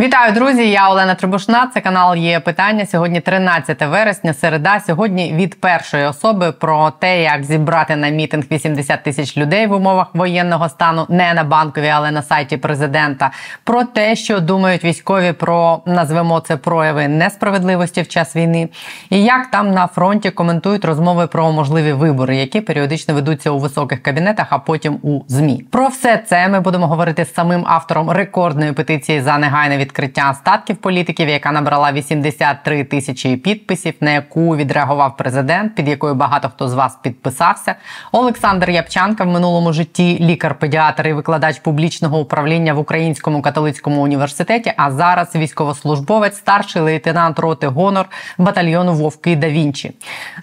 [0.00, 0.70] Вітаю, друзі!
[0.70, 1.70] Я Олена Трибушна.
[1.74, 2.86] Це канал є питання.
[2.86, 4.34] Сьогодні 13 вересня.
[4.34, 4.80] Середа.
[4.80, 10.06] Сьогодні від першої особи про те, як зібрати на мітинг 80 тисяч людей в умовах
[10.14, 13.30] воєнного стану, не на банковій, але на сайті президента.
[13.64, 18.68] Про те, що думають військові про назвемо це прояви несправедливості в час війни,
[19.10, 24.02] і як там на фронті коментують розмови про можливі вибори, які періодично ведуться у високих
[24.02, 25.64] кабінетах, а потім у змі.
[25.70, 30.34] Про все це ми будемо говорити з самим автором рекордної петиції за негайне від відкриття
[30.34, 36.68] статків політиків, яка набрала 83 тисячі підписів, на яку відреагував президент, під якою багато хто
[36.68, 37.74] з вас підписався.
[38.12, 44.72] Олександр Япчанка в минулому житті лікар-педіатр і викладач публічного управління в Українському католицькому університеті.
[44.76, 48.06] А зараз військовослужбовець, старший лейтенант роти гонор
[48.38, 49.92] батальйону Вовки да Вінчі.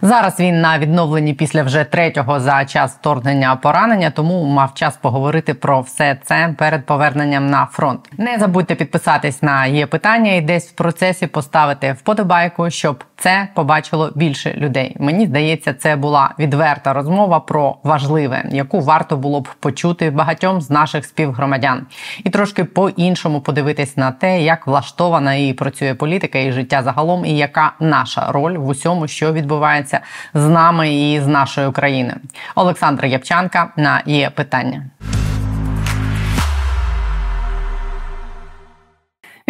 [0.02, 5.54] Зараз він на відновленні після вже третього за час вторгнення поранення, тому мав час поговорити
[5.54, 8.00] про все це перед поверненням на фронт.
[8.18, 13.48] Не забудьте підписатись підписатись на є питання і десь в процесі поставити вподобайку, щоб це
[13.56, 14.96] побачило більше людей.
[15.00, 20.70] Мені здається, це була відверта розмова про важливе, яку варто було б почути багатьом з
[20.70, 21.88] наших співгромадян,
[22.24, 27.38] і трошки по-іншому подивитись на те, як влаштована і працює політика і життя загалом, і
[27.38, 30.00] яка наша роль в усьому, що відбувається
[30.34, 32.18] з нами і з нашою країною.
[32.56, 34.82] Олександр Ябчанка на є питання.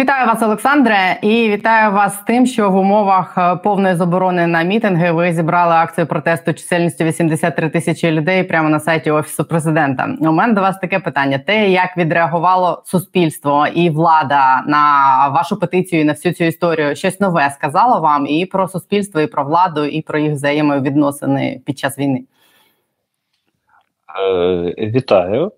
[0.00, 4.62] Вітаю вас, Олександре, і вітаю вас з тим, що в умовах е, повної заборони на
[4.62, 10.16] мітинги ви зібрали акцію протесту чисельністю 83 тисячі людей прямо на сайті офісу президента.
[10.20, 14.82] У мене до вас таке питання: те, як відреагувало суспільство і влада на
[15.28, 19.26] вашу петицію і на всю цю історію, щось нове сказало вам і про суспільство, і
[19.26, 22.24] про владу, і про їх взаємовідносини під час війни.
[24.20, 25.52] Е, вітаю.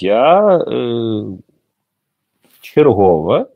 [0.00, 1.24] Я е,
[2.74, 3.46] чергове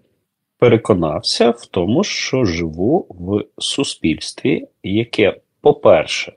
[0.59, 6.33] переконався в тому, що живу в суспільстві, яке, по-перше,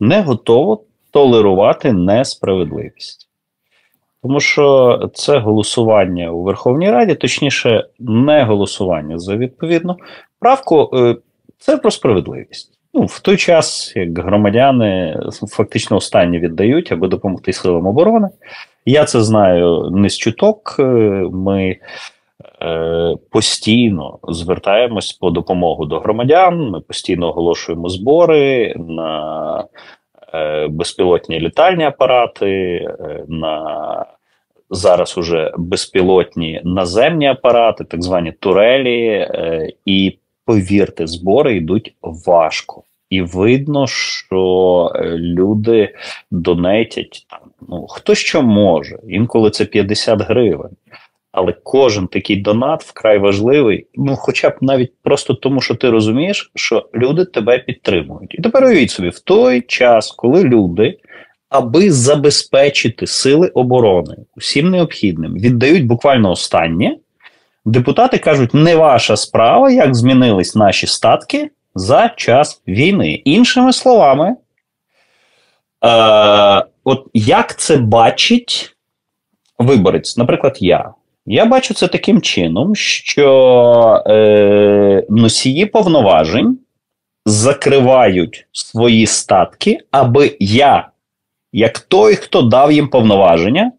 [0.00, 3.28] не готово толерувати несправедливість.
[4.22, 9.96] Тому що це голосування у Верховній Раді, точніше, не голосування за відповідну
[10.38, 11.16] правку, е,
[11.58, 12.78] це про справедливість.
[12.94, 18.28] Ну, В той час, як громадяни фактично останні віддають, аби допомогти силам оборони.
[18.86, 20.76] Я це знаю не з чуток.
[20.78, 20.82] Е,
[21.32, 21.76] ми
[23.30, 26.70] постійно звертаємось по допомогу до громадян.
[26.70, 29.64] Ми постійно оголошуємо збори на
[30.34, 34.06] е, безпілотні літальні апарати, е, на
[34.70, 42.82] зараз уже безпілотні наземні апарати, так звані турелі, е, і повірте, збори йдуть важко.
[43.10, 45.94] І видно, що е, люди
[46.30, 47.40] донетять там.
[47.68, 50.76] Ну хто що може, інколи це 50 гривень.
[51.32, 53.86] Але кожен такий донат вкрай важливий.
[53.94, 58.34] Ну, хоча б навіть просто тому, що ти розумієш, що люди тебе підтримують.
[58.34, 60.98] І тепер уявіть собі, в той час, коли люди,
[61.48, 66.96] аби забезпечити сили оборони усім необхідним, віддають буквально останнє,
[67.64, 73.12] депутати кажуть, не ваша справа, як змінились наші статки за час війни.
[73.12, 74.36] Іншими словами,
[75.84, 78.76] е, от як це бачить
[79.58, 80.94] виборець, наприклад, я.
[81.26, 86.58] Я бачу це таким чином, що е, носії повноважень
[87.26, 90.88] закривають свої статки, аби я,
[91.52, 93.72] як той, хто дав їм повноваження,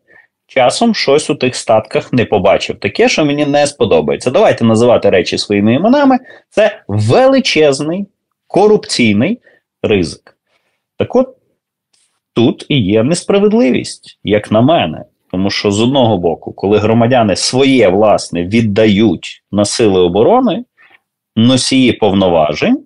[0.47, 2.79] часом щось у тих статках не побачив.
[2.79, 4.31] Таке, що мені не сподобається.
[4.31, 6.19] Давайте називати речі своїми іменами.
[6.49, 8.07] Це величезний
[8.47, 9.39] корупційний
[9.83, 10.37] ризик.
[10.97, 11.37] Так от
[12.33, 15.05] тут і є несправедливість, як на мене.
[15.33, 20.65] Тому що з одного боку, коли громадяни своє власне віддають на сили оборони,
[21.35, 22.83] носії повноважень,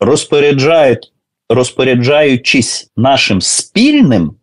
[0.00, 1.12] розпоряджають,
[1.48, 4.34] розпоряджаючись нашим спільним,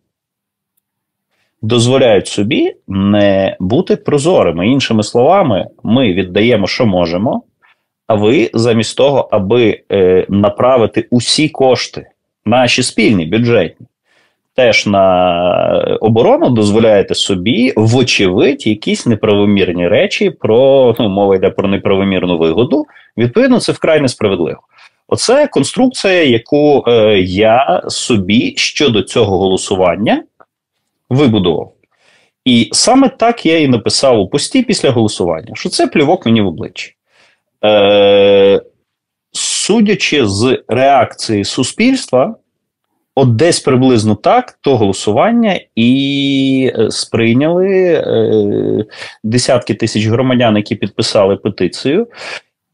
[1.62, 4.68] дозволяють собі не бути прозорими.
[4.68, 7.42] Іншими словами, ми віддаємо, що можемо,
[8.06, 12.06] а ви замість того, аби е, направити усі кошти,
[12.44, 13.86] наші спільні бюджетні
[14.54, 22.38] теж на оборону дозволяєте собі, вочевидь, якісь неправомірні речі про ну, мова йде про неправомірну
[22.38, 22.86] вигоду.
[23.16, 24.60] Відповідно, це вкрай несправедливо.
[25.08, 30.22] Оце конструкція, яку е, я собі щодо цього голосування
[31.10, 31.72] вибудував.
[32.44, 36.46] І саме так я і написав у пості після голосування, що це плювок мені в
[36.46, 36.92] обличчя.
[37.64, 38.60] Е,
[39.36, 42.36] Судячи з реакції суспільства,
[43.16, 48.84] От десь приблизно так то голосування і е, сприйняли е,
[49.24, 52.06] десятки тисяч громадян, які підписали петицію.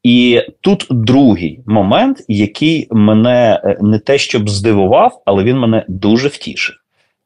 [0.03, 6.29] І тут другий момент, який мене е, не те щоб здивував, але він мене дуже
[6.29, 6.77] втішив.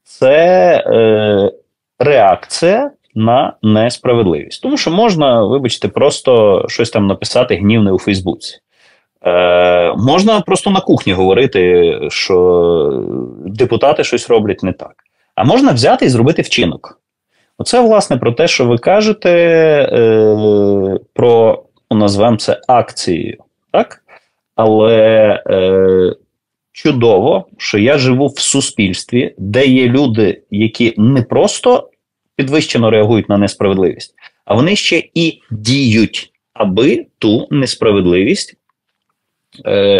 [0.02, 1.52] Це е,
[1.98, 4.62] реакція на несправедливість.
[4.62, 8.58] Тому що можна, вибачте, просто щось там написати гнівне у Фейсбуці.
[9.26, 13.04] Е, Можна просто на кухні говорити, що
[13.46, 14.94] депутати щось роблять не так.
[15.34, 17.00] А можна взяти і зробити вчинок.
[17.58, 19.30] Оце, власне, про те, що ви кажете
[19.92, 23.38] е, про, ну, назвемо це акцією.
[23.72, 24.02] так?
[24.56, 26.14] Але е,
[26.72, 31.90] чудово, що я живу в суспільстві, де є люди, які не просто
[32.36, 38.56] підвищено реагують на несправедливість, а вони ще і діють, аби ту несправедливість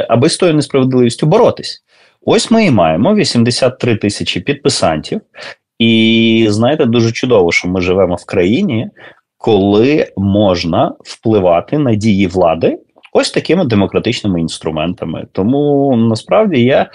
[0.08, 1.82] аби з тою несправедливістю боротись.
[2.26, 5.20] Ось ми і маємо 83 тисячі підписантів,
[5.78, 8.90] і знаєте, дуже чудово, що ми живемо в країні,
[9.38, 12.78] коли можна впливати на дії влади
[13.12, 15.26] ось такими демократичними інструментами.
[15.32, 16.90] Тому насправді я.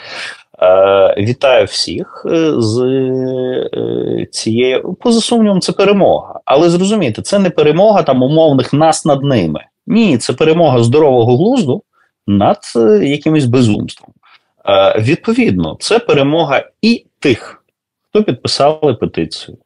[0.62, 6.40] Е, вітаю всіх е, з е, цією поза сумнівом, це перемога.
[6.46, 9.60] Але зрозумійте, це не перемога там умовних нас над ними.
[9.88, 11.84] Ні, це перемога здорового глузду,
[12.30, 14.14] над е, якимось безумством.
[14.66, 17.64] Е, відповідно, це перемога і тих,
[18.10, 19.58] хто підписали петицію,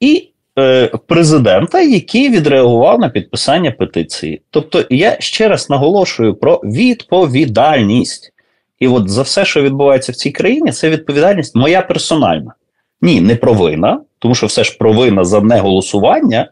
[0.00, 4.42] і е, президента, який відреагував на підписання петиції.
[4.50, 8.32] Тобто, я ще раз наголошую про відповідальність.
[8.78, 12.54] І от за все, що відбувається в цій країні, це відповідальність моя персональна.
[13.02, 16.48] Ні, не провина, тому що все ж провина за неголосування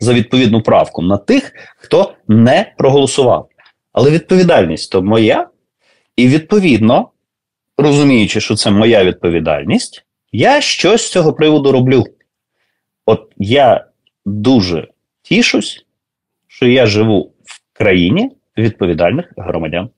[0.00, 3.48] за відповідну правку на тих, хто не проголосував.
[3.92, 5.48] Але відповідальність то моя,
[6.16, 7.10] і відповідно,
[7.76, 12.04] розуміючи, що це моя відповідальність, я щось з цього приводу роблю.
[13.06, 13.86] От я
[14.24, 14.88] дуже
[15.22, 15.86] тішусь,
[16.48, 19.90] що я живу в країні відповідальних громадян.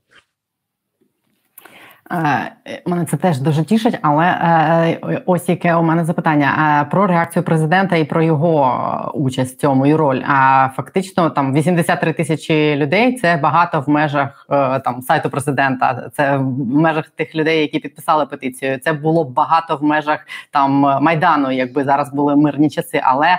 [2.13, 2.53] Е,
[2.87, 7.43] мене це теж дуже тішить, але е, ось яке у мене запитання е, про реакцію
[7.43, 10.23] президента і про його участь в цьому і роль.
[10.29, 14.47] А фактично там 83 тисячі людей це багато в межах
[14.85, 16.11] там сайту президента.
[16.13, 18.79] Це в межах тих людей, які підписали петицію.
[18.79, 20.19] Це було багато в межах
[20.51, 20.73] там
[21.03, 23.01] майдану, якби зараз були мирні часи.
[23.05, 23.39] Але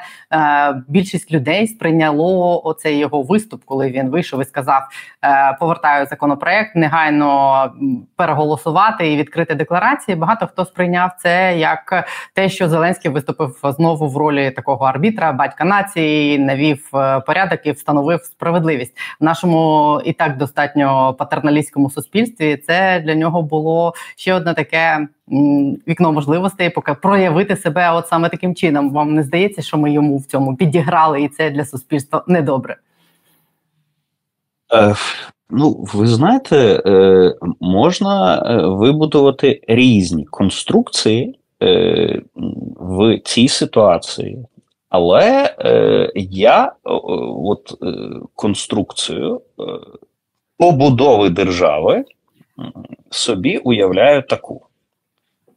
[0.88, 4.82] більшість людей сприйняло оцей його виступ, коли він вийшов і сказав:
[5.60, 7.72] повертаю законопроект, негайно
[8.16, 10.16] переголосував проголосувати і відкрити декларації.
[10.16, 15.66] Багато хто сприйняв це як те, що Зеленський виступив знову в ролі такого арбітра, батька
[15.66, 22.58] нації, навів е, порядок і встановив справедливість в нашому і так достатньо патерналістському суспільстві.
[22.58, 25.08] Це для нього було ще одне таке.
[25.88, 28.92] Вікно можливостей, поки проявити себе, от саме таким чином.
[28.92, 32.78] Вам не здається, що ми йому в цьому підіграли, і це для суспільства недобре?
[35.56, 42.22] Ну, ви знаєте, е, можна е, вибудувати різні конструкції е,
[42.80, 44.46] в цій ситуації,
[44.90, 45.56] але
[46.16, 46.72] я
[47.44, 47.74] от
[48.36, 49.42] конструкцію
[50.58, 52.06] побудови держави
[53.10, 54.62] собі уявляю таку.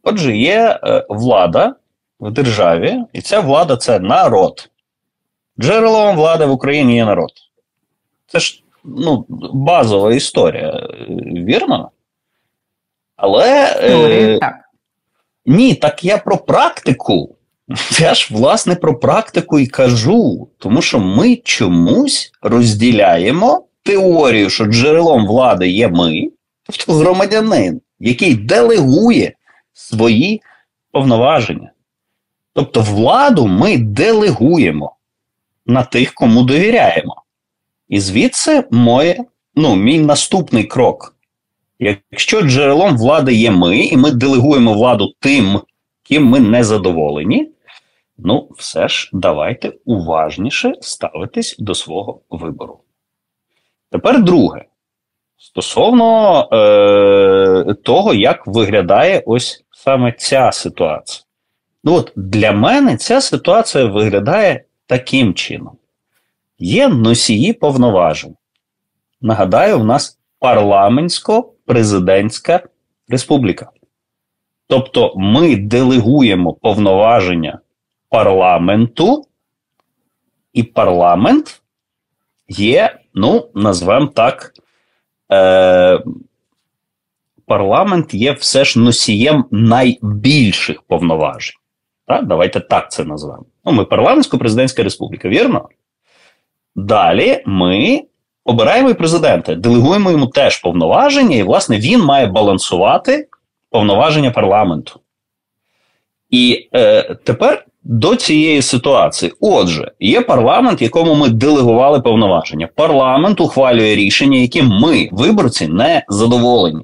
[0.03, 0.79] Отже, є
[1.09, 1.75] влада
[2.19, 4.69] в державі, і ця влада це народ.
[5.59, 7.31] Джерелом влади в Україні є народ.
[8.27, 10.87] Це ж ну, базова історія,
[11.47, 11.91] вірно?
[13.15, 13.75] Але.
[13.81, 14.55] Е, так.
[15.45, 17.35] Ні, так я про практику.
[17.99, 20.47] Я ж, власне, про практику і кажу.
[20.57, 26.29] Тому що ми чомусь розділяємо теорію, що джерелом влади є ми,
[26.63, 29.33] тобто громадянин, який делегує
[29.73, 30.41] свої
[30.91, 31.71] повноваження.
[32.53, 34.95] Тобто, владу ми делегуємо
[35.65, 37.16] на тих, кому довіряємо.
[37.89, 39.25] І звідси моє,
[39.55, 41.15] ну, мій наступний крок.
[41.79, 45.59] Якщо джерелом влади є ми, і ми делегуємо владу тим,
[46.03, 47.49] ким ми не задоволені,
[48.17, 52.79] ну, все ж давайте уважніше ставитись до свого вибору.
[53.91, 54.65] Тепер друге.
[55.39, 61.23] Стосовно е, того, як виглядає ось саме ця ситуація.
[61.83, 65.76] Ну от Для мене ця ситуація виглядає таким чином
[66.59, 68.35] є носії повноважень.
[69.21, 72.59] Нагадаю, в нас парламентсько-президентська
[73.07, 73.71] республіка.
[74.67, 77.59] Тобто ми делегуємо повноваження
[78.09, 79.25] парламенту,
[80.53, 81.61] і парламент
[82.47, 84.53] є, ну, назвемо так,
[85.31, 86.03] е,
[87.45, 91.55] парламент є все ж носієм найбільших повноважень.
[92.07, 92.27] Так?
[92.27, 93.45] Давайте так це назвемо.
[93.65, 95.69] Ну, Ми парламентсько-президентська республіка, вірно?
[96.77, 98.03] Далі ми
[98.45, 103.27] обираємо і президента, делегуємо йому теж повноваження, і, власне, він має балансувати
[103.69, 104.99] повноваження парламенту.
[106.29, 109.33] І е, тепер до цієї ситуації.
[109.41, 112.69] Отже, є парламент, якому ми делегували повноваження.
[112.75, 116.81] Парламент ухвалює рішення, яким ми, виборці, не задоволені.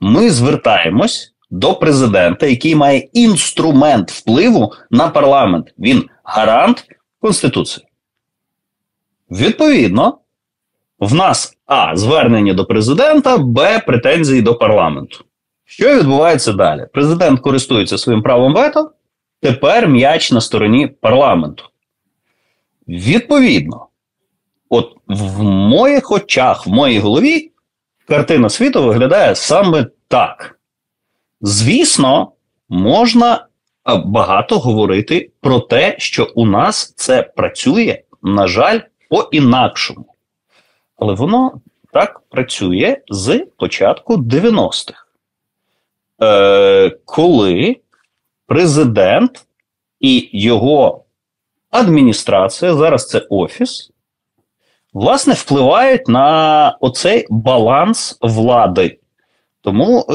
[0.00, 5.74] Ми звертаємось до президента, який має інструмент впливу на парламент.
[5.78, 6.84] Він гарант
[7.20, 7.87] Конституції.
[9.30, 10.18] Відповідно,
[10.98, 11.96] в нас А.
[11.96, 13.78] Звернення до президента, Б.
[13.86, 15.24] Претензії до парламенту.
[15.64, 16.86] Що відбувається далі?
[16.92, 18.90] Президент користується своїм правом вето,
[19.40, 21.64] тепер м'яч на стороні парламенту.
[22.88, 23.86] Відповідно,
[24.68, 27.50] от в моїх очах, в моїй голові,
[28.08, 30.58] картина світу виглядає саме так.
[31.40, 32.32] Звісно,
[32.68, 33.46] можна
[34.04, 40.14] багато говорити про те, що у нас це працює, на жаль, по-інакшому.
[40.96, 41.60] Але воно
[41.92, 45.06] так працює з початку 90-х.
[46.22, 47.76] Е, Коли
[48.46, 49.46] президент
[50.00, 51.04] і його
[51.70, 53.90] адміністрація, зараз це офіс,
[54.92, 58.98] власне, впливають на оцей баланс влади.
[59.62, 60.14] Тому е,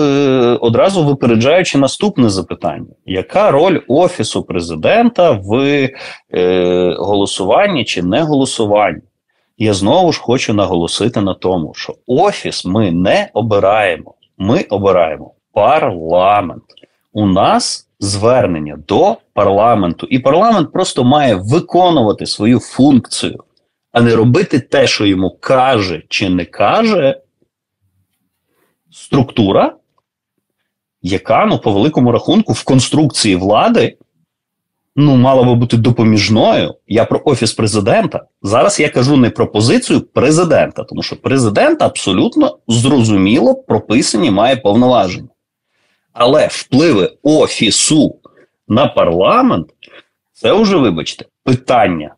[0.62, 5.54] одразу випереджаючи наступне запитання: яка роль Офісу президента в
[6.34, 9.02] е, голосуванні чи не голосуванні?
[9.58, 16.64] Я знову ж хочу наголосити на тому, що Офіс ми не обираємо, ми обираємо парламент.
[17.14, 23.44] У нас звернення до парламенту, і парламент просто має виконувати свою функцію,
[23.92, 27.22] а не робити те, що йому каже чи не каже
[28.94, 29.76] структура,
[31.02, 33.98] яка ну, по великому рахунку в конструкції влади
[34.96, 36.76] ну, мала би бути допоміжною.
[36.88, 38.26] Я про офіс президента.
[38.42, 45.30] Зараз я кажу не про позицію президента, тому що президент абсолютно зрозуміло прописані має повноваження.
[46.14, 48.16] Але впливи офісу
[48.68, 49.68] на парламент
[50.34, 52.16] це вже, вибачте, питання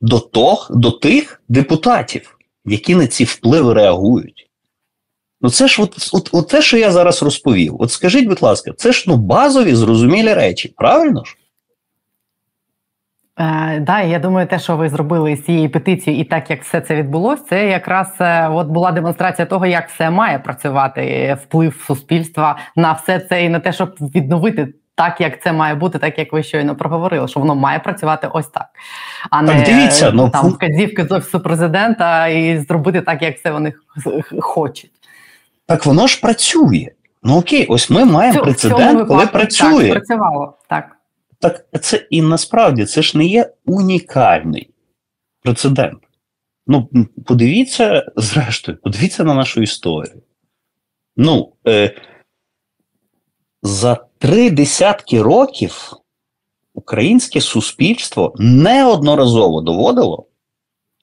[0.00, 4.47] до тох, до тих депутатів, які на ці впливи реагують.
[5.40, 7.76] Ну, це ж от, от, от те, що я зараз розповів.
[7.78, 11.36] От скажіть, будь ласка, це ж ну базові зрозумілі речі, правильно ж?
[13.40, 16.80] Е, да, я думаю, те, що ви зробили з цією петицією, і так як все
[16.80, 22.58] це відбулося, це якраз е, от була демонстрація того, як все має працювати вплив суспільства
[22.76, 24.74] на все це і на те, щоб відновити.
[24.94, 28.46] Так, як це має бути, так як ви щойно проговорили, що воно має працювати ось
[28.46, 28.66] так,
[29.30, 33.50] а так, не дивіться, ну, там вказівки з офісу президента і зробити так, як це
[33.50, 33.72] вони
[34.40, 34.97] хочуть.
[35.68, 36.88] Так воно ж працює.
[37.22, 39.88] Ну окей, ось ми маємо прецедент, коли працює.
[39.88, 40.96] Так, працювало так.
[41.38, 44.70] Так це і насправді це ж не є унікальний
[45.42, 45.98] прецедент.
[46.66, 46.88] Ну,
[47.26, 50.22] подивіться, зрештою, подивіться на нашу історію.
[51.16, 51.94] Ну, е,
[53.62, 55.92] за три десятки років
[56.74, 60.26] українське суспільство неодноразово доводило,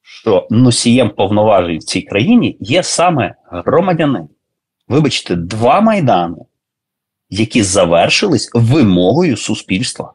[0.01, 4.29] що носієм повноважень в цій країні є саме громадянин.
[4.87, 6.37] Вибачте, два майдани,
[7.29, 10.13] які завершились вимогою суспільства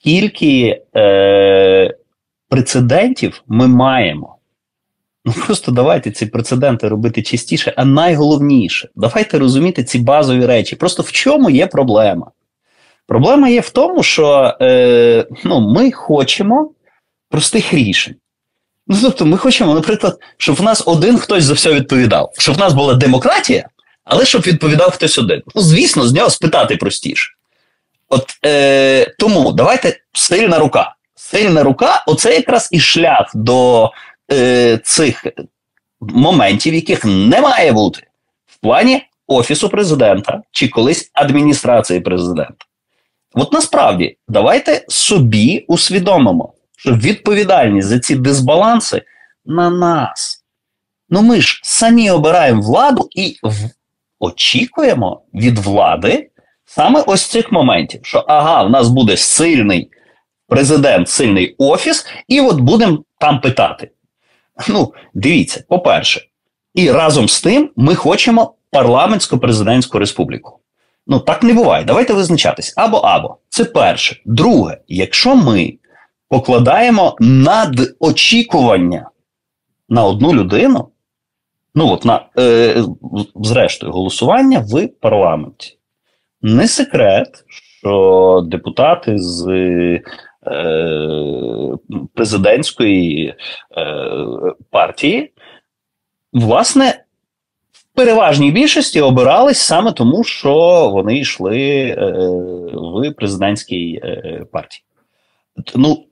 [0.00, 1.94] скільки е,
[2.48, 4.36] прецедентів ми маємо.
[5.24, 10.76] Ну просто давайте ці прецеденти робити частіше, а найголовніше, давайте розуміти ці базові речі.
[10.76, 12.30] Просто в чому є проблема?
[13.06, 16.70] Проблема є в тому, що е, ну, ми хочемо
[17.28, 18.14] простих рішень.
[18.92, 22.58] Ну, тобто, ми хочемо, наприклад, щоб в нас один хтось за все відповідав, щоб в
[22.58, 23.68] нас була демократія,
[24.04, 25.42] але щоб відповідав хтось один.
[25.54, 27.30] Ну, звісно, з нього спитати простіше.
[28.08, 30.94] От е, тому давайте сильна рука.
[31.14, 33.90] Сильна рука оце якраз і шлях до
[34.32, 35.26] е, цих
[36.00, 38.02] моментів, яких не має бути
[38.46, 42.64] в плані Офісу президента чи колись адміністрації президента.
[43.34, 49.02] От насправді давайте собі усвідомимо, що відповідальність за ці дисбаланси
[49.44, 50.44] на нас.
[51.08, 53.36] Ну ми ж самі обираємо владу і
[54.18, 56.30] очікуємо від влади
[56.72, 59.90] Саме ось цих моментів, що ага, в нас буде сильний
[60.48, 63.90] президент, сильний офіс, і от будемо там питати.
[64.68, 66.20] Ну, дивіться, по-перше,
[66.74, 70.58] і разом з тим ми хочемо парламентсько-президентську республіку.
[71.06, 71.84] Ну, так не буває.
[71.84, 73.36] Давайте визначатись або або.
[73.48, 74.20] Це перше.
[74.24, 75.74] Друге, якщо ми
[76.30, 79.10] покладаємо надочікування
[79.88, 80.88] на одну людину,
[81.74, 82.84] Ну от на е,
[83.34, 85.78] зрештою голосування в парламенті.
[86.42, 90.02] Не секрет, що депутати з е,
[92.14, 93.34] президентської е,
[94.70, 95.32] партії,
[96.32, 97.04] власне,
[97.72, 100.54] в переважній більшості обирались саме тому, що
[100.92, 102.12] вони йшли е,
[102.72, 104.84] в президентській е, партії.
[105.74, 106.06] Ну,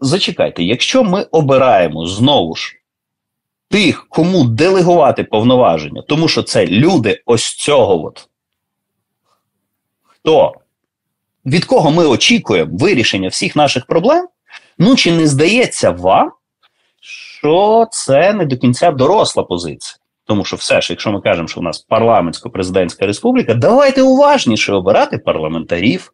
[0.00, 2.74] зачекайте, якщо ми обираємо знову ж
[3.70, 8.28] тих, кому делегувати повноваження, тому що це люди ось цього от,
[10.02, 10.54] хто
[11.46, 14.28] від кого ми очікуємо вирішення всіх наших проблем,
[14.78, 16.32] ну чи не здається вам,
[17.00, 19.98] що це не до кінця доросла позиція?
[20.24, 25.18] Тому що все ж, якщо ми кажемо, що у нас парламентсько-президентська республіка, давайте уважніше обирати
[25.18, 26.12] парламентарів.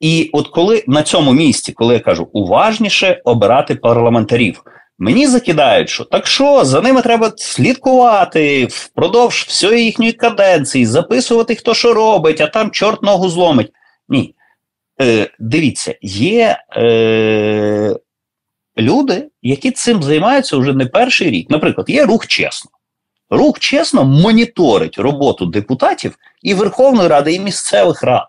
[0.00, 4.62] І от коли на цьому місці, коли я кажу уважніше обирати парламентарів,
[4.98, 11.74] мені закидають, що так що за ними треба слідкувати впродовж всієї їхньої каденції, записувати, хто
[11.74, 13.72] що робить, а там чорт ногу зломить.
[14.08, 14.34] Ні.
[15.00, 17.96] Е, Дивіться, є е,
[18.78, 21.50] люди, які цим займаються вже не перший рік.
[21.50, 22.70] Наприклад, є рух чесно.
[23.30, 28.26] Рух чесно моніторить роботу депутатів і Верховної Ради, і місцевих рад.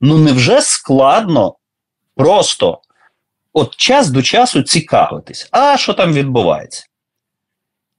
[0.00, 1.56] Ну невже складно
[2.14, 2.80] просто
[3.52, 6.86] от час до часу цікавитись, а що там відбувається?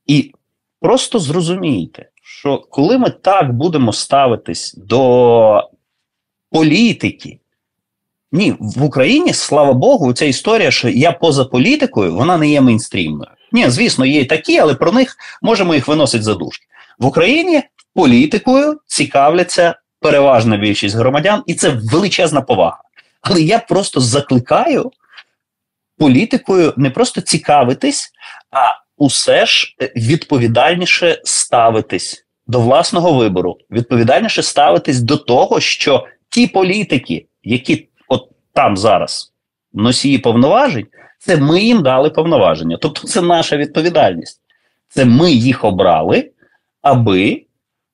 [0.06, 0.34] І
[0.80, 5.70] просто зрозумійте, що коли ми так будемо ставитись до
[6.52, 7.40] політики,
[8.32, 13.32] ні, в Україні, слава Богу, ця історія, що я поза політикою, вона не є мейнстрімною.
[13.52, 16.66] Ні, звісно, є і такі, але про них можемо їх виносити за дужки.
[17.00, 22.82] В Україні політикою цікавляться переважна більшість громадян, і це величезна повага.
[23.22, 24.92] Але я просто закликаю
[25.98, 28.12] політикою не просто цікавитись,
[28.52, 37.26] а усе ж відповідальніше ставитись до власного вибору, відповідальніше ставитись до того, що ті політики,
[37.44, 39.34] які от там зараз
[39.74, 40.88] носії повноважень,
[41.20, 42.78] це ми їм дали повноваження.
[42.82, 44.42] Тобто, це наша відповідальність.
[44.88, 46.32] Це ми їх обрали,
[46.82, 47.46] аби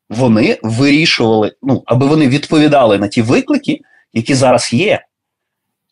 [0.10, 3.82] вони вирішували, ну, аби вони відповідали на ті виклики,
[4.14, 5.06] які зараз є.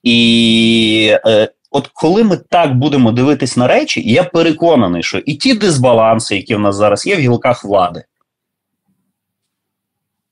[0.03, 5.53] І е, от коли ми так будемо дивитись на речі, я переконаний, що і ті
[5.53, 8.03] дисбаланси, які в нас зараз є в гілках влади,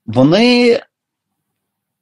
[0.06, 0.80] вони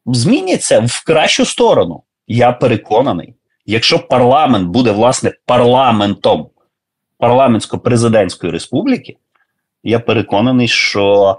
[0.05, 2.03] зміняться в кращу сторону.
[2.27, 3.35] Я переконаний.
[3.65, 6.49] Якщо парламент буде власне парламентом
[7.19, 9.17] парламентсько-президентської республіки,
[9.83, 11.37] я переконаний, що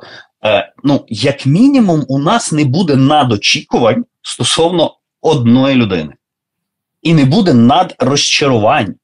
[0.85, 6.13] ну, як мінімум, у нас не буде надочікувань стосовно одної людини,
[7.03, 8.95] і не буде надрозчарувань.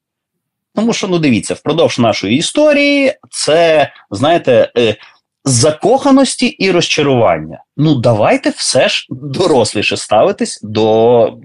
[0.74, 4.96] Тому що, ну дивіться, впродовж нашої історії це, знаєте, е,
[5.44, 7.64] закоханості і розчарування.
[7.77, 11.38] Ну, давайте все ж доросліше ставитись до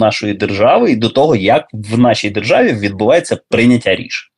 [0.00, 4.29] нашої держави і до того, як в нашій державі відбувається прийняття рішень.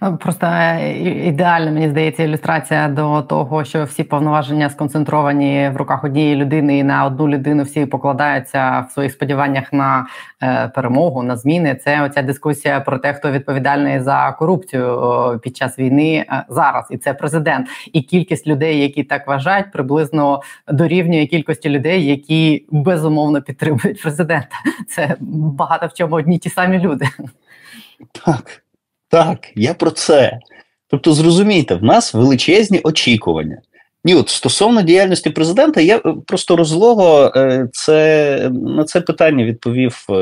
[0.00, 0.92] Просто е,
[1.26, 6.82] ідеальна, мені здається, ілюстрація до того, що всі повноваження сконцентровані в руках однієї людини, і
[6.82, 10.06] на одну людину всі покладаються в своїх сподіваннях на
[10.42, 11.74] е, перемогу, на зміни.
[11.74, 16.98] Це оця дискусія про те, хто відповідальний за корупцію під час війни е, зараз, і
[16.98, 17.68] це президент.
[17.92, 24.56] І кількість людей, які так вважають, приблизно дорівнює кількості людей, які безумовно підтримують президента.
[24.88, 27.08] Це багато в чому одні ті самі люди.
[28.24, 28.62] Так.
[29.10, 30.38] Так, я про це.
[30.88, 33.62] Тобто, зрозумійте, в нас величезні очікування.
[34.04, 40.06] Ні, от стосовно діяльності президента, я е, просто розлого е, це на це питання відповів
[40.10, 40.14] е,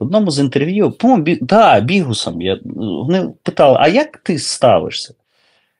[0.00, 0.94] в одному з інтерв'ю.
[1.40, 2.42] Да, бігусом.
[2.42, 5.14] Я, Вони питали: а як ти ставишся?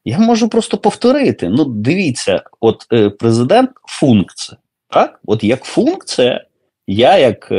[0.05, 1.49] Я можу просто повторити.
[1.49, 2.87] Ну, дивіться, от
[3.19, 4.59] президент функція.
[4.89, 5.21] Так?
[5.27, 6.45] От як функція,
[6.87, 7.53] я, як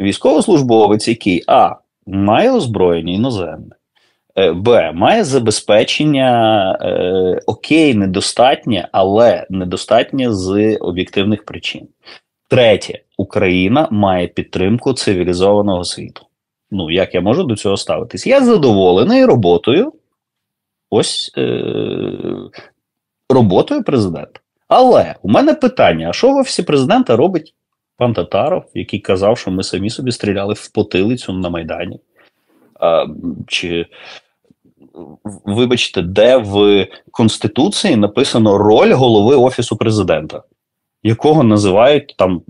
[0.00, 1.74] військовослужбовець, який А
[2.10, 3.76] має озброєння іноземне,
[4.36, 4.92] е, Б.
[4.92, 11.88] Має забезпечення е, окей, недостатнє, але недостатнє з об'єктивних причин.
[12.48, 16.22] Третє, Україна має підтримку цивілізованого світу.
[16.70, 18.26] Ну, як я можу до цього ставитись?
[18.26, 19.92] Я задоволений роботою.
[20.90, 21.64] Ось е,
[23.28, 24.40] роботою президента.
[24.68, 27.54] Але у мене питання: а що в офісі президента робить
[28.00, 32.00] пан Татаров, який казав, що ми самі собі стріляли в потилицю на Майдані.
[32.80, 33.06] А,
[33.46, 33.86] Чи
[35.44, 40.42] вибачте, де в Конституції написано роль голови Офісу президента,
[41.02, 42.42] якого називають там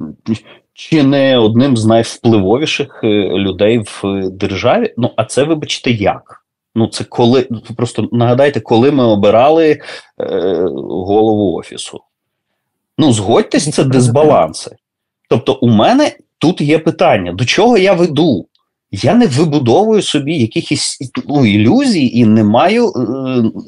[0.74, 4.94] чи не одним з найвпливовіших е, людей в державі?
[4.96, 6.44] Ну, а це, вибачте, як?
[6.74, 9.80] Ну, це коли просто нагадайте, коли ми обирали е,
[10.88, 12.00] голову офісу.
[12.98, 14.76] Ну, згодьтесь, це дисбаланси.
[15.30, 18.46] Тобто, у мене тут є питання: до чого я веду?
[18.92, 23.02] Я не вибудовую собі якихось ну, ілюзій і не маю е,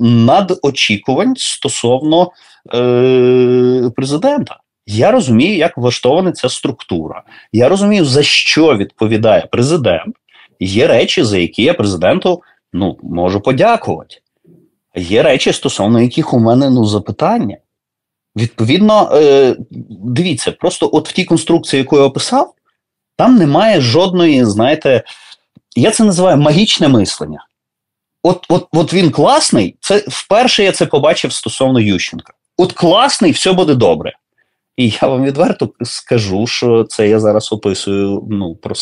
[0.01, 2.31] надочікувань стосовно
[2.75, 4.57] е, президента.
[4.87, 7.22] Я розумію, як влаштована ця структура.
[7.53, 10.16] Я розумію, за що відповідає президент.
[10.61, 14.16] Є речі, за які я президенту ну, можу подякувати.
[14.96, 17.57] Є речі, стосовно яких у мене ну, запитання.
[18.37, 19.57] Відповідно, е,
[19.90, 22.55] дивіться, просто от в тій конструкції, яку я описав,
[23.16, 25.03] там немає жодної, знаєте,
[25.77, 27.47] я це називаю магічне мислення.
[28.23, 32.33] От от, от він класний, це вперше я це побачив стосовно Ющенка.
[32.57, 34.12] От класний, все буде добре.
[34.77, 38.75] І я вам відверто скажу, що це я зараз описую ну, про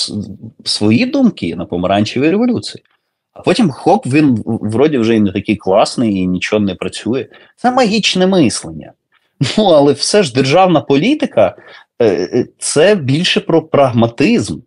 [0.65, 2.85] свої думки на помаранчевій революції.
[3.33, 7.27] А потім хоп, він вроді вже не такий класний і нічого не працює.
[7.57, 8.93] Це магічне мислення.
[9.59, 11.57] Ну, але все ж державна політика
[11.99, 14.61] е, е, це більше про прагматизм.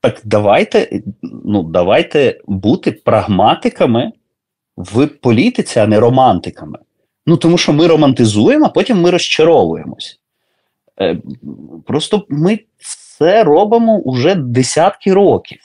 [0.00, 1.02] Так давайте
[1.44, 4.12] ну, давайте бути прагматиками
[4.76, 6.78] в політиці, а не романтиками.
[7.26, 10.20] Ну тому що ми романтизуємо, а потім ми розчаровуємось.
[11.00, 11.16] Е,
[11.86, 12.58] просто ми
[13.18, 15.60] це робимо уже десятки років.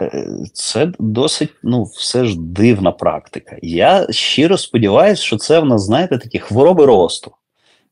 [0.00, 3.56] Е, це досить ну, все ж дивна практика.
[3.62, 7.32] Я щиро сподіваюся, що це в нас, знаєте, такі хвороби росту.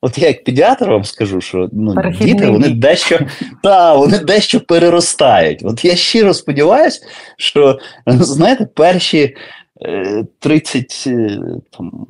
[0.00, 3.20] От я як педіатр вам скажу, що ну, діти вони дещо
[3.62, 5.60] та, вони дещо переростають.
[5.64, 9.36] От я щиро сподіваюся, що знаєте, перші
[9.82, 11.38] е, 30 е,
[11.70, 12.06] там,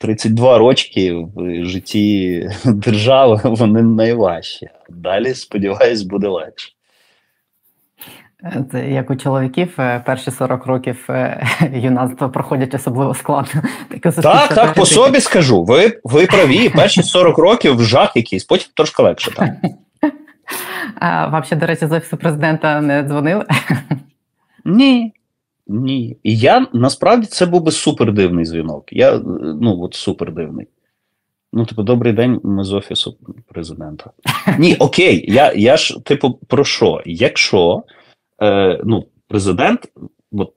[0.00, 4.68] 32 рочки в житті держави вони найважчі.
[4.90, 6.77] Далі, сподіваюсь, буде легше.
[8.72, 13.62] Це як у чоловіків е, перші 40 років е, юнацтва проходять особливо складно.
[14.22, 15.64] Так, так, по собі скажу.
[15.64, 19.30] Ви ви праві, перші 40 років жах якийсь, потім трошки легше.
[19.30, 19.50] так.
[21.00, 23.44] А Вам ще, до речі, з офісу президента не дзвонили?
[24.64, 25.12] Ні.
[25.66, 26.16] Ні.
[26.22, 28.84] І я насправді це був би супер дивний дзвінок.
[28.92, 29.20] Я
[29.60, 30.66] ну от супер дивний.
[31.52, 34.10] Ну, типу, добрий день, ми з офісу президента.
[34.58, 37.02] Ні, окей, я я ж, типу, про що?
[37.06, 37.82] Якщо
[38.42, 39.88] е, ну, президент
[40.32, 40.52] от,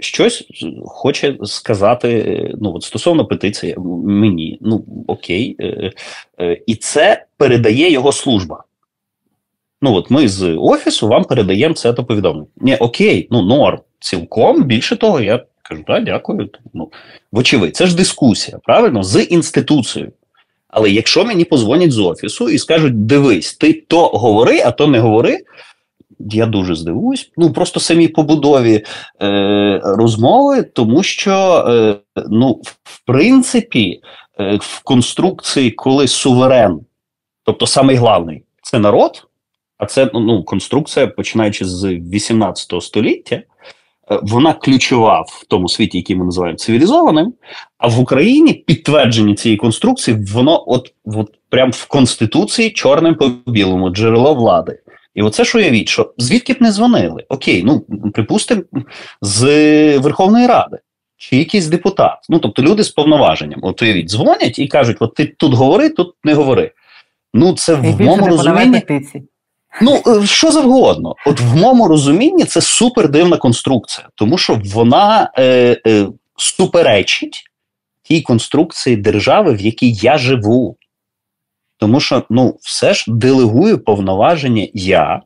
[0.00, 0.46] щось
[0.84, 5.92] хоче сказати ну, от стосовно петиції мені, ну окей, е,
[6.40, 8.64] е, і це передає його служба.
[9.82, 12.46] Ну, от ми з офісу вам передаємо це то повідомлення.
[12.56, 16.50] Ні, окей, ну норм, цілком більше того, я кажу, так, дякую.
[16.74, 16.92] Ну,
[17.32, 20.12] Вочевидь, це ж дискусія, правильно, з інституцією.
[20.68, 24.98] Але якщо мені позвонять з офісу і скажуть: дивись, ти то говори, а то не
[24.98, 25.38] говори,
[26.30, 27.30] я дуже здивуюсь.
[27.36, 28.84] Ну просто самі побудові
[29.22, 31.96] е, розмови, тому що е,
[32.30, 34.00] ну, в принципі,
[34.40, 36.80] е, в конструкції, коли суверен,
[37.44, 39.26] тобто самий главний, це народ,
[39.78, 43.42] а це ну, конструкція, починаючи з 18 століття.
[44.10, 47.34] Е, вона ключова в тому світі, який ми називаємо цивілізованим,
[47.78, 53.90] а в Україні підтвердження цієї конструкції, воно от от прям в Конституції чорним по білому
[53.90, 54.78] джерело влади.
[55.14, 57.24] І оце ж уявіть, що звідки б не дзвонили?
[57.28, 57.80] Окей, ну
[58.14, 58.62] припустимо,
[59.22, 59.44] з
[59.98, 60.78] Верховної Ради
[61.16, 62.18] чи якийсь депутат.
[62.28, 63.60] Ну тобто люди з повноваженням.
[63.62, 66.72] От уявіть, дзвонять і кажуть: от ти тут говори, тут не говори.
[67.34, 68.82] Ну, це в моєму розумінні.
[69.82, 71.14] Ну, е, що завгодно.
[71.26, 77.44] От в моєму розумінні це супер дивна конструкція, тому що вона е, е, суперечить
[78.02, 80.76] тій конструкції держави, в якій я живу.
[81.82, 85.22] Тому що ну, все ж делегую повноваження я.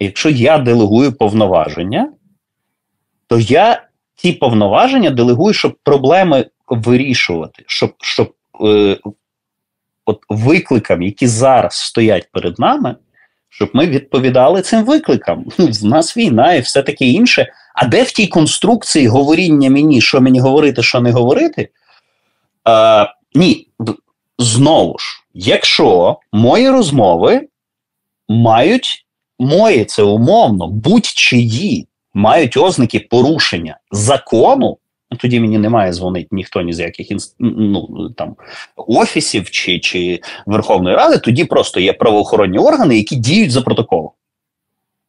[0.00, 2.12] Якщо я делегую повноваження,
[3.26, 3.82] то я
[4.14, 8.32] ті повноваження делегую, щоб проблеми вирішувати, щоб щоб
[8.64, 8.98] е,
[10.04, 12.96] от викликам, які зараз стоять перед нами,
[13.48, 15.44] щоб ми відповідали цим викликам.
[15.58, 17.52] В нас війна і все таке інше.
[17.74, 21.68] А де в тій конструкції говоріння мені, що мені говорити, що не говорити?
[22.68, 23.68] Е, Ні,
[24.38, 27.48] знову ж, якщо мої розмови
[28.28, 29.06] мають
[29.38, 34.78] мої це умовно, будь-чиї мають ознаки порушення закону,
[35.10, 37.06] ну, тоді мені немає дзвонити ніхто ні з яких
[37.38, 38.36] ну, там
[38.76, 44.10] офісів чи чи Верховної Ради, тоді просто є правоохоронні органи, які діють за протоколом.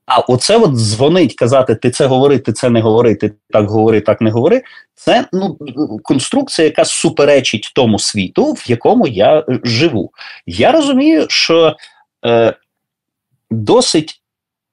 [0.07, 4.01] А оце от дзвонить, казати, ти це говори, ти це не говори, ти так говори,
[4.01, 4.61] так не говори.
[4.95, 5.57] Це ну
[6.03, 10.11] конструкція, яка суперечить тому світу, в якому я живу.
[10.45, 11.75] Я розумію, що
[12.25, 12.53] е,
[13.51, 14.21] досить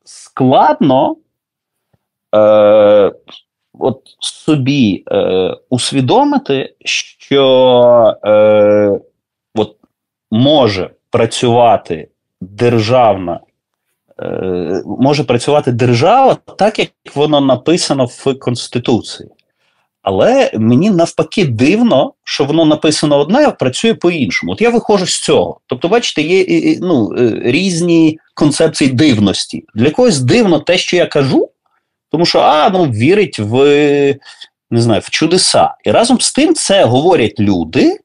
[0.04, 1.16] складно
[2.34, 3.12] е,
[3.78, 9.00] от собі е, усвідомити, що е,
[9.54, 9.76] от
[10.30, 12.08] може працювати
[12.40, 13.53] державна, е,
[14.86, 19.28] може працювати держава так, як воно написано в Конституції.
[20.02, 24.52] Але мені навпаки дивно, що воно написано одне, а працює по-іншому.
[24.52, 25.60] От я виходжу з цього.
[25.66, 29.64] Тобто, бачите, є ну, е, різні концепції дивності.
[29.74, 31.48] Для когось дивно те, що я кажу,
[32.10, 33.54] тому що а, ну, вірить в
[34.70, 35.74] не знаю, в чудеса.
[35.84, 37.98] І разом з тим це говорять люди,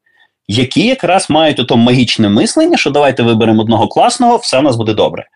[0.48, 4.94] які якраз мають ото магічне мислення, що давайте виберемо одного класного, все у нас буде
[4.94, 5.28] добре.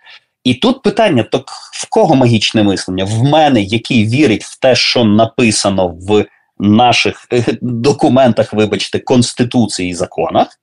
[0.43, 3.05] І тут питання: то в кого магічне мислення?
[3.05, 6.25] В мене, який вірить в те, що написано в
[6.59, 10.59] наших е, документах, вибачте, конституції і законах,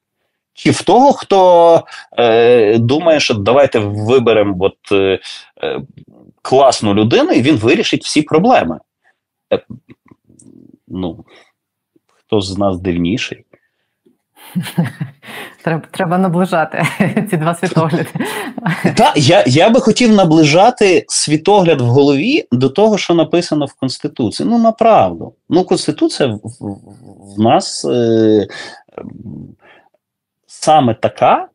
[0.55, 1.85] чи в того, хто
[2.19, 5.21] е, думає, що давайте виберемо от, е,
[5.62, 5.81] е,
[6.43, 8.81] класну людину, і він вирішить всі проблеми.
[9.53, 9.61] Е,
[10.88, 11.25] ну,
[12.07, 13.45] хто з нас дивніший?
[15.65, 16.83] Треба треба наближати
[17.31, 18.07] ці два світогляди.
[18.97, 24.49] Так, я я би хотів наближати світогляд в голові до того, що написано в Конституції.
[24.49, 25.35] Ну, направду.
[25.49, 26.79] Ну, Конституція в, в,
[27.37, 28.47] в нас е,
[30.47, 31.49] саме така,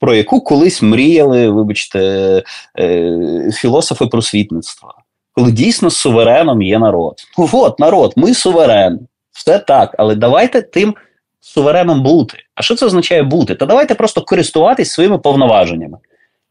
[0.00, 2.42] про яку колись мріяли, вибачте,
[2.78, 4.94] е, філософи просвітництва.
[5.32, 7.14] Коли дійсно сувереном є народ.
[7.52, 9.00] От народ, ми суверен.
[9.32, 10.94] Все так, але давайте тим
[11.48, 12.38] сувереном бути.
[12.54, 13.54] А що це означає бути?
[13.54, 15.98] Та давайте просто користуватись своїми повноваженнями.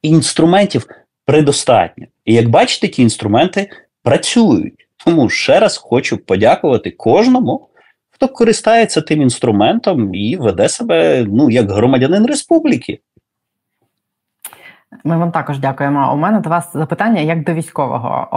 [0.01, 0.87] Інструментів
[1.25, 2.05] предостатньо.
[2.25, 3.69] І як бачите, ті інструменти
[4.03, 4.87] працюють.
[5.05, 7.67] Тому ще раз хочу подякувати кожному,
[8.09, 12.99] хто користається тим інструментом і веде себе ну, як громадянин республіки.
[15.03, 16.13] Ми вам також дякуємо.
[16.13, 18.27] У мене до вас запитання як до військового.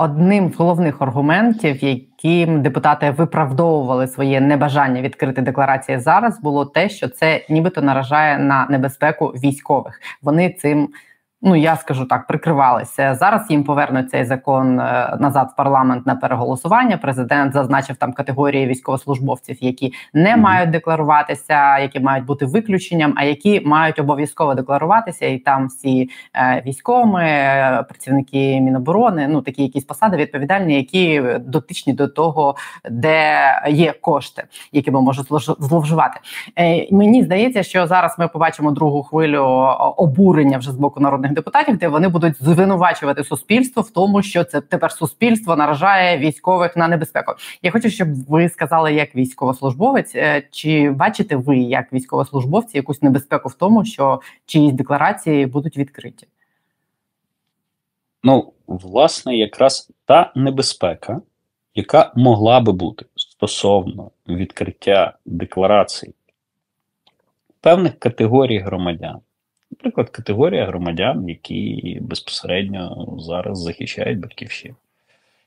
[0.00, 7.08] Одним з головних аргументів, яким депутати виправдовували своє небажання відкрити декларації зараз, було те, що
[7.08, 10.00] це нібито наражає на небезпеку військових.
[10.22, 10.88] Вони цим
[11.44, 13.14] ну я скажу так, прикривалися.
[13.14, 16.96] Зараз їм повернуть цей закон е, назад в парламент на переголосування.
[16.96, 23.60] Президент зазначив там категорії військовослужбовців, які не мають декларуватися, які мають бути виключенням, а які
[23.60, 30.16] мають обов'язково декларуватися, і там всі е, військові, е, працівники міноборони, ну такі якісь посади
[30.16, 32.54] відповідальні, які дотичні до того,
[32.90, 35.26] де є кошти, якими можуть
[35.58, 36.20] зловживати.
[36.90, 39.42] Мені здається, що зараз ми побачимо другу хвилю
[39.96, 44.60] обурення вже з боку народних депутатів, де вони будуть звинувачувати суспільство в тому, що це
[44.60, 47.32] тепер суспільство наражає військових на небезпеку.
[47.62, 53.48] Я хочу, щоб ви сказали, як військовослужбовець, е, чи бачите ви як військовослужбовці якусь небезпеку
[53.48, 56.26] в тому, що чиїсь декларації будуть відкриті?
[58.22, 61.20] Ну, власне, якраз та небезпека,
[61.74, 66.14] яка могла би бути стосовно відкриття декларацій
[67.64, 69.20] певних категорій громадян.
[69.74, 74.74] Наприклад, категорія громадян, які безпосередньо зараз захищають батьківщину.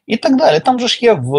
[0.07, 0.59] І так далі.
[0.59, 1.37] Там же ж є в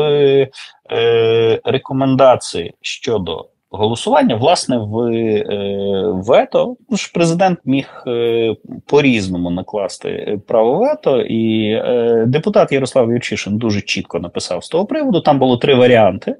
[0.90, 6.76] е, рекомендації щодо голосування, власне, в е, вето.
[6.90, 8.54] Ну ж президент міг е,
[8.86, 15.20] по-різному накласти право вето, і е, депутат Ярослав Юрчишин дуже чітко написав з того приводу.
[15.20, 16.36] Там було три варіанти.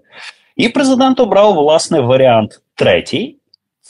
[0.57, 3.38] І президент обрав власне варіант третій.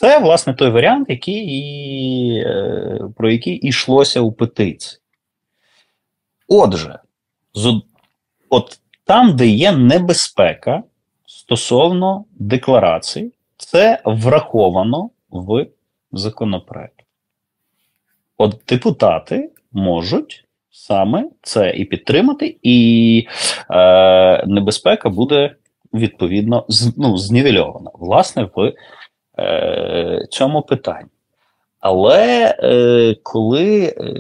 [0.01, 5.01] Це, власне, той варіант, який, е, про який йшлося у петиції.
[6.49, 6.99] Отже,
[8.51, 10.83] от там, де є небезпека
[11.27, 15.67] стосовно декларацій, це враховано в
[16.13, 17.05] законопроекті.
[18.37, 23.27] От депутати можуть саме це і підтримати, і
[23.71, 25.55] е, небезпека буде
[25.95, 28.73] відповідно ну, знівельована, власне, в
[29.39, 31.09] Е, цьому питанні.
[31.81, 34.15] Але е, коли, е,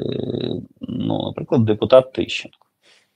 [0.80, 2.58] ну, наприклад, депутат Тищенко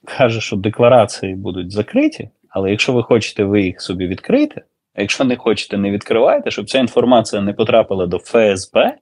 [0.04, 4.62] каже, що декларації будуть закриті, але якщо ви хочете, ви їх собі відкрити,
[4.94, 8.96] а якщо не хочете, не відкривайте, щоб ця інформація не потрапила до ФСБ.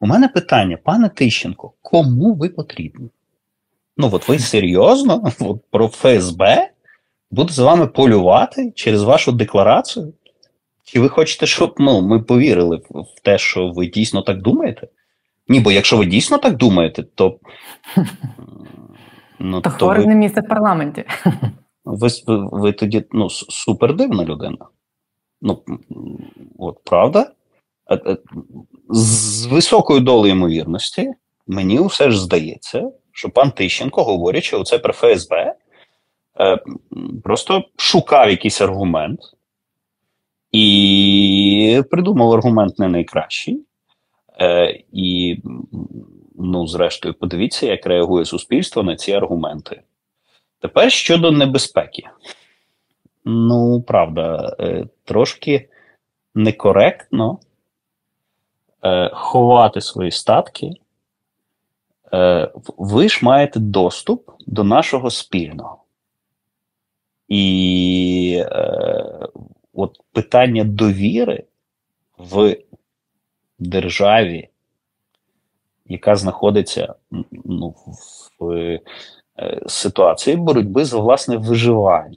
[0.00, 3.08] У мене питання, пане Тищенко, кому ви потрібні?
[3.96, 6.70] Ну, от ви серйозно от про ФСБ
[7.30, 10.12] буде з вами полювати через вашу декларацію?
[10.86, 14.88] Чи ви хочете, щоб ну, ми повірили в те, що ви дійсно так думаєте?
[15.48, 17.38] Ні, бо якщо ви дійсно так думаєте, то.
[19.38, 20.06] Ну, То, то ви...
[20.06, 21.04] місце в парламенті.
[21.84, 24.58] Ви, ви ви, тоді ну, супер дивна людина.
[25.42, 25.62] Ну,
[26.58, 27.30] от правда?
[28.88, 31.12] З високою долею ймовірності,
[31.46, 35.54] мені все ж здається, що пан Тищенко, говорячи оце про ФСБ,
[36.40, 36.58] е,
[37.24, 39.20] просто шукав якийсь аргумент
[40.56, 43.62] і придумав аргумент не найкращий.
[44.40, 45.38] Е, І,
[46.38, 49.82] ну, зрештою, подивіться, як реагує суспільство на ці аргументи.
[50.60, 52.02] Тепер щодо небезпеки.
[53.24, 55.68] Ну, правда, е, трошки
[56.34, 57.38] некоректно
[58.84, 60.70] е, ховати свої статки.
[62.12, 65.82] Е, ви ж маєте доступ до нашого спільного.
[67.28, 69.28] І е,
[69.76, 71.44] от питання довіри
[72.18, 72.56] в
[73.58, 74.48] державі,
[75.86, 76.94] яка знаходиться
[77.44, 77.74] ну,
[78.38, 78.80] в е,
[79.66, 82.16] ситуації боротьби за власне виживання.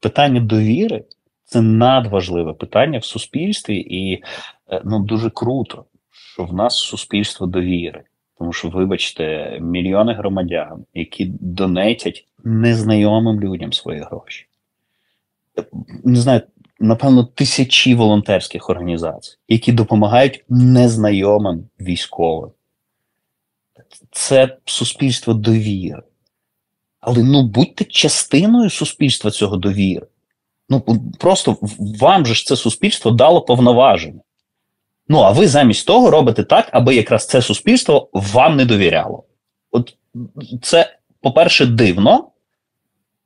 [0.00, 1.04] Питання довіри
[1.44, 4.22] це надважливе питання в суспільстві, і
[4.70, 8.02] е, ну, дуже круто, що в нас суспільство довіри.
[8.38, 14.46] Тому що, вибачте, мільйони громадян, які донетять незнайомим людям свої гроші.
[16.04, 16.40] Не знаю,
[16.80, 22.50] напевно, тисячі волонтерських організацій, які допомагають незнайомим військовим.
[24.10, 26.02] Це суспільство довіри.
[27.00, 30.06] Але ну будьте частиною суспільства цього довіри.
[30.68, 30.84] Ну
[31.18, 31.56] просто
[32.00, 34.20] вам же ж це суспільство дало повноваження.
[35.08, 39.24] Ну, а ви замість того робите так, аби якраз це суспільство вам не довіряло.
[39.70, 39.94] От
[40.62, 42.30] це, по-перше, дивно.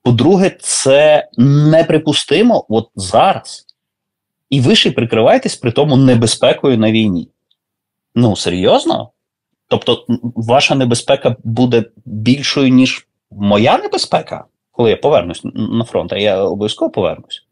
[0.02, 3.66] По-друге, це неприпустимо от зараз.
[4.50, 7.28] І ви ще й прикриваєтесь при тому небезпекою на війні.
[8.14, 9.10] Ну, серйозно?
[9.68, 16.42] Тобто, ваша небезпека буде більшою, ніж моя небезпека, коли я повернусь на фронт, а я
[16.42, 17.44] обов'язково повернусь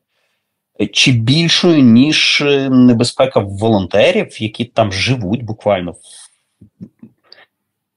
[0.86, 5.94] чи більшою, ніж е, небезпека волонтерів, які там живуть буквально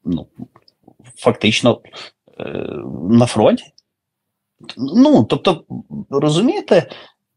[0.05, 0.27] ну,
[1.15, 1.81] фактично
[2.39, 2.43] е,
[3.09, 3.63] на фронті.
[4.77, 5.63] Ну, тобто,
[6.09, 6.89] розумієте,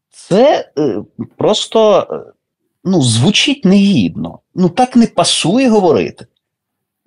[0.09, 1.01] це е,
[1.37, 2.07] просто
[2.83, 4.39] ну, звучить негідно.
[4.55, 6.27] Ну, так не пасує говорити.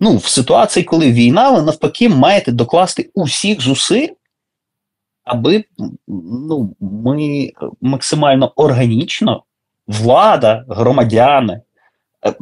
[0.00, 4.08] Ну, в ситуації, коли війна, ви навпаки маєте докласти усіх зусиль
[5.28, 5.64] аби
[6.08, 9.42] ну, ми максимально органічно,
[9.86, 11.60] влада, громадяни,
[12.26, 12.34] е,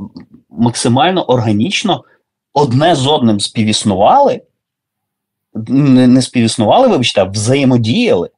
[0.51, 2.05] максимально органічно
[2.53, 4.43] одне з одним співіснували,
[5.69, 8.31] не, не співіснували, вибачте, а взаємодіяли.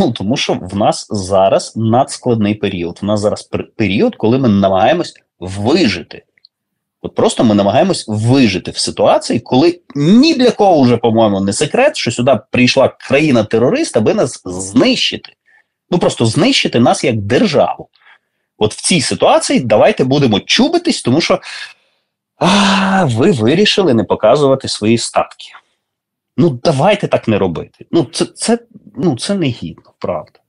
[0.00, 2.98] Ну, тому що в нас зараз надскладний період.
[3.02, 6.22] В нас зараз період, коли ми намагаємось вижити.
[7.02, 11.96] От просто ми намагаємось вижити в ситуації, коли ні для кого вже, по-моєму, не секрет,
[11.96, 15.32] що сюди прийшла країна-терорист, аби нас знищити.
[15.90, 17.88] Ну просто знищити нас як державу.
[18.58, 21.40] От в цій ситуації давайте будемо чубитись, тому що
[22.38, 25.46] а, ви вирішили не показувати свої статки.
[26.42, 27.86] Ну, давайте так не робити.
[27.90, 28.58] Ну, це це,
[28.96, 30.40] ну, це негідно, правда.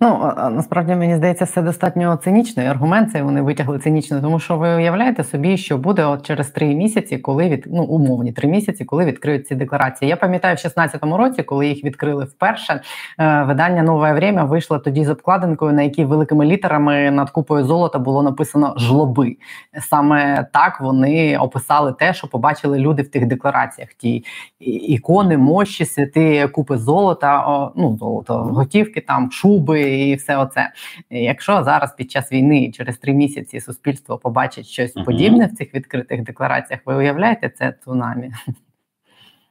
[0.00, 2.62] Ну насправді мені здається, все достатньо цинічно.
[2.62, 6.48] І аргумент цей вони витягли цинічно, тому що ви уявляєте собі, що буде от через
[6.50, 10.08] три місяці, коли від ну умовні три місяці, коли відкриють ці декларації.
[10.08, 12.80] Я пам'ятаю, в 16-му році, коли їх відкрили вперше,
[13.18, 17.98] е, видання нове время вийшло тоді з обкладинкою, на якій великими літерами над купою золота
[17.98, 19.36] було написано жлоби.
[19.80, 23.94] Саме так вони описали те, що побачили люди в тих деклараціях.
[23.94, 24.24] Ті
[24.60, 30.72] ікони, мощі, святи купи золота, ну золото, готівки там, шуби і все оце.
[31.10, 35.04] Якщо зараз під час війни через три місяці суспільство побачить щось uh-huh.
[35.04, 38.32] подібне в цих відкритих деклараціях, ви уявляєте це цунамі?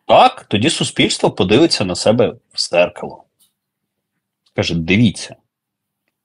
[0.07, 3.23] Так, тоді суспільство подивиться на себе в зеркало.
[4.55, 5.35] Каже: дивіться,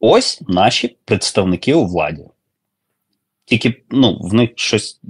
[0.01, 2.25] ось наші представники у владі.
[3.45, 5.01] Тільки ну, в них щось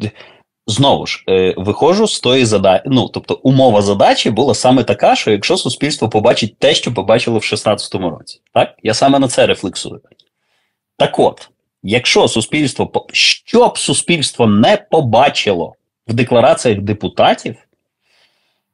[0.66, 2.82] Знову ж е, виходжу з тої задачі.
[2.86, 7.40] Ну тобто, умова задачі була саме така, що якщо суспільство побачить те, що побачило в
[7.40, 10.00] 2016 році, так я саме на це рефлексую.
[10.96, 11.48] Так от,
[11.82, 15.74] якщо суспільство що б суспільство не побачило
[16.08, 17.56] в деклараціях депутатів,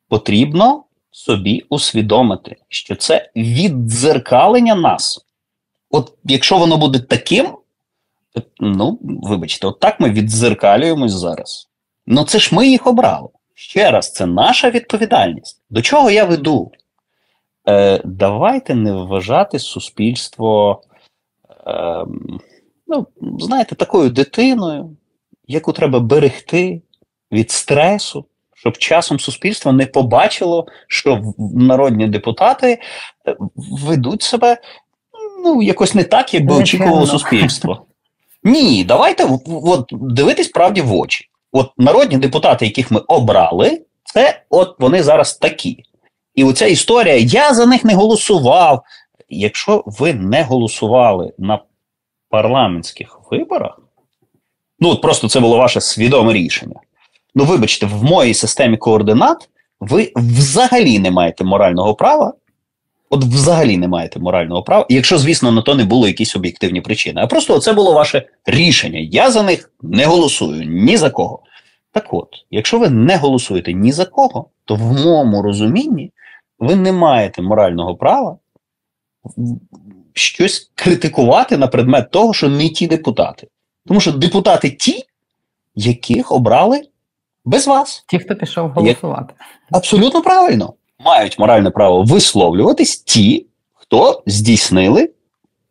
[0.09, 5.27] потрібно собі усвідомити, що це віддзеркалення нас.
[5.91, 7.49] От якщо воно буде таким,
[8.61, 11.69] ну вибачте, от так ми віддзеркалюємось зараз.
[12.07, 13.29] Ну це ж ми їх обрали.
[13.55, 15.63] Ще раз, це наша відповідальність.
[15.71, 16.73] До чого я веду?
[17.69, 20.83] Е, Давайте не вважати суспільство,
[21.67, 22.05] е,
[22.87, 23.07] ну,
[23.39, 24.97] знаєте, такою дитиною,
[25.47, 26.83] яку треба берегти
[27.33, 32.81] від стресу, щоб часом суспільство не побачило, що народні депутати
[33.29, 34.59] е, ведуть себе
[35.45, 37.87] ну, якось не так, як би очікувало суспільство.
[38.43, 41.31] Ні, давайте от, дивитись правді в очі.
[41.57, 45.83] От народні депутати, яких ми обрали, це от вони зараз такі.
[46.35, 48.83] І оця історія, я за них не голосував.
[49.29, 51.59] Якщо ви не голосували на
[52.31, 53.81] парламентських виборах,
[54.81, 56.81] ну от просто це було ваше свідоме рішення.
[57.35, 59.49] Ну, вибачте, в моїй системі координат
[59.81, 62.33] ви взагалі не маєте морального права.
[63.11, 67.21] От взагалі не маєте морального права, якщо, звісно, на то не було якісь об'єктивні причини.
[67.25, 68.99] А просто це було ваше рішення.
[68.99, 71.43] Я за них не голосую ні за кого.
[71.97, 76.13] Так от, якщо ви не голосуєте ні за кого, то в моєму розумінні
[76.59, 78.39] ви не маєте морального права
[80.13, 83.49] щось критикувати на предмет того, що не ті депутати.
[83.87, 85.05] Тому що депутати ті,
[85.75, 86.83] яких обрали
[87.45, 88.05] без вас.
[88.07, 89.35] Ті, хто пішов голосувати.
[89.71, 90.75] Абсолютно правильно.
[90.99, 95.11] Мають моральне право висловлюватись ті, хто здійснили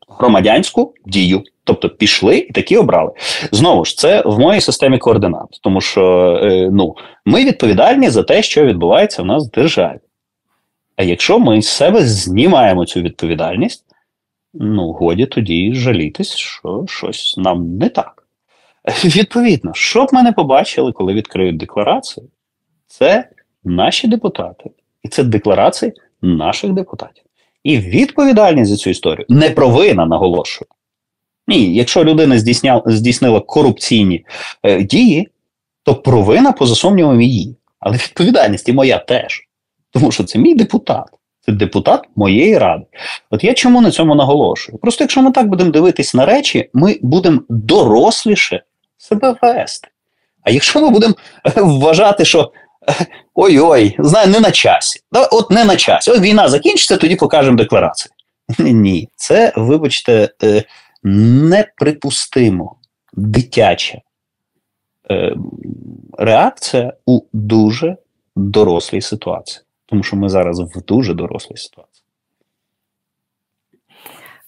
[0.08, 1.44] громадянську дію.
[1.66, 3.12] Тобто пішли і такі обрали.
[3.52, 6.96] Знову ж це в моїй системі координат, тому що е, ну,
[7.26, 10.00] ми відповідальні за те, що відбувається в нас в державі.
[10.96, 13.86] А якщо ми з себе знімаємо цю відповідальність,
[14.54, 18.24] ну годі тоді жалітись, що щось нам не так.
[19.06, 22.28] Відповідно, що б ми не побачили, коли відкриють декларацію,
[22.88, 23.30] це
[23.64, 24.70] наші депутати,
[25.04, 27.24] і це декларації наших депутатів.
[27.64, 30.68] І відповідальність за цю історію не провина, наголошую.
[31.48, 34.26] Ні, якщо людина здійсня, здійснила корупційні
[34.64, 35.30] е, дії,
[35.84, 37.56] то провина поза сумнівом її.
[37.80, 39.48] Але відповідальність і моя теж.
[39.92, 41.06] Тому що це мій депутат,
[41.42, 42.86] це депутат моєї ради.
[43.30, 44.78] От я чому на цьому наголошую?
[44.78, 48.64] Просто якщо ми так будемо дивитись на речі, ми будемо доросліше
[48.98, 49.88] себе вести.
[50.44, 51.14] А якщо ми будемо
[51.46, 52.52] е, вважати, що
[52.90, 55.00] е, ой-ой, знаю, не на часі.
[55.32, 56.12] От не на часі.
[56.12, 58.12] От війна закінчиться, тоді покажемо декларацію.
[58.60, 60.64] Ні, це, вибачте, е,
[61.06, 62.76] неприпустимо
[63.14, 64.02] дитяча
[66.18, 67.98] реакція у дуже
[68.36, 69.66] дорослій ситуації.
[69.86, 72.06] Тому що ми зараз в дуже дорослій ситуації.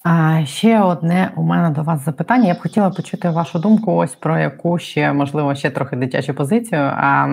[0.04, 2.48] А ще одне у мене до вас запитання.
[2.48, 6.82] Я б хотіла почути вашу думку, ось про яку ще можливо ще трохи дитячу позицію.
[6.82, 7.28] А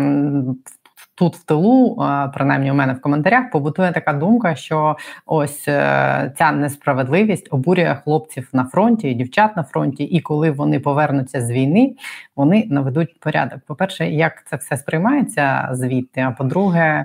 [1.15, 1.97] тут в тилу,
[2.35, 4.97] принаймні у мене в коментарях, побутує така думка, що
[5.27, 10.81] ось е, ця несправедливість обурює хлопців на фронті, і дівчат на фронті, і коли вони
[10.81, 11.95] повернуться з війни,
[12.37, 13.59] вони наведуть порядок.
[13.67, 16.21] По перше, як це все сприймається звідти?
[16.21, 17.05] А по-друге,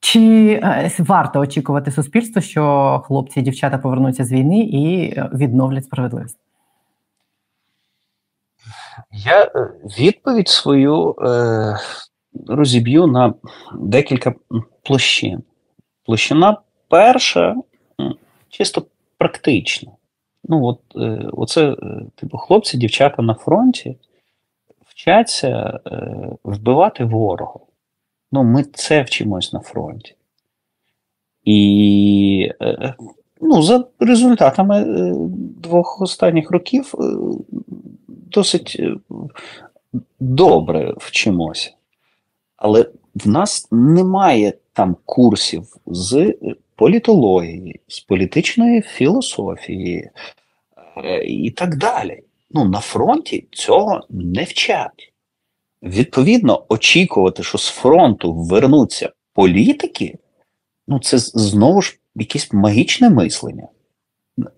[0.00, 5.84] чи е, варто очікувати суспільство, що хлопці і дівчата повернуться з війни і е, відновлять
[5.84, 6.38] справедливість?
[9.12, 9.50] Я
[9.98, 11.14] відповідь свою
[12.46, 13.34] розіб'ю на
[13.74, 14.34] декілька
[14.82, 15.42] площин.
[16.06, 16.56] Площина
[16.88, 17.56] перша
[18.48, 18.86] чисто
[19.18, 19.92] практична.
[20.44, 21.76] Ну, от, е, оце,
[22.14, 23.96] типу, хлопці, дівчата на фронті
[24.86, 27.60] вчаться е, вбивати ворога.
[28.32, 30.14] Ну, ми це вчимось на фронті.
[31.44, 32.94] І е,
[33.40, 35.14] ну, за результатами е,
[35.62, 37.02] двох останніх років е,
[38.08, 38.82] досить
[40.20, 41.70] добре вчимося.
[42.60, 46.34] Але в нас немає там курсів з
[46.76, 50.10] політології, з політичної філософії
[51.24, 52.22] і так далі.
[52.50, 55.12] Ну, На фронті цього не вчать.
[55.82, 60.18] Відповідно, очікувати, що з фронту вернуться політики,
[60.88, 63.68] ну це знову ж якесь магічне мислення.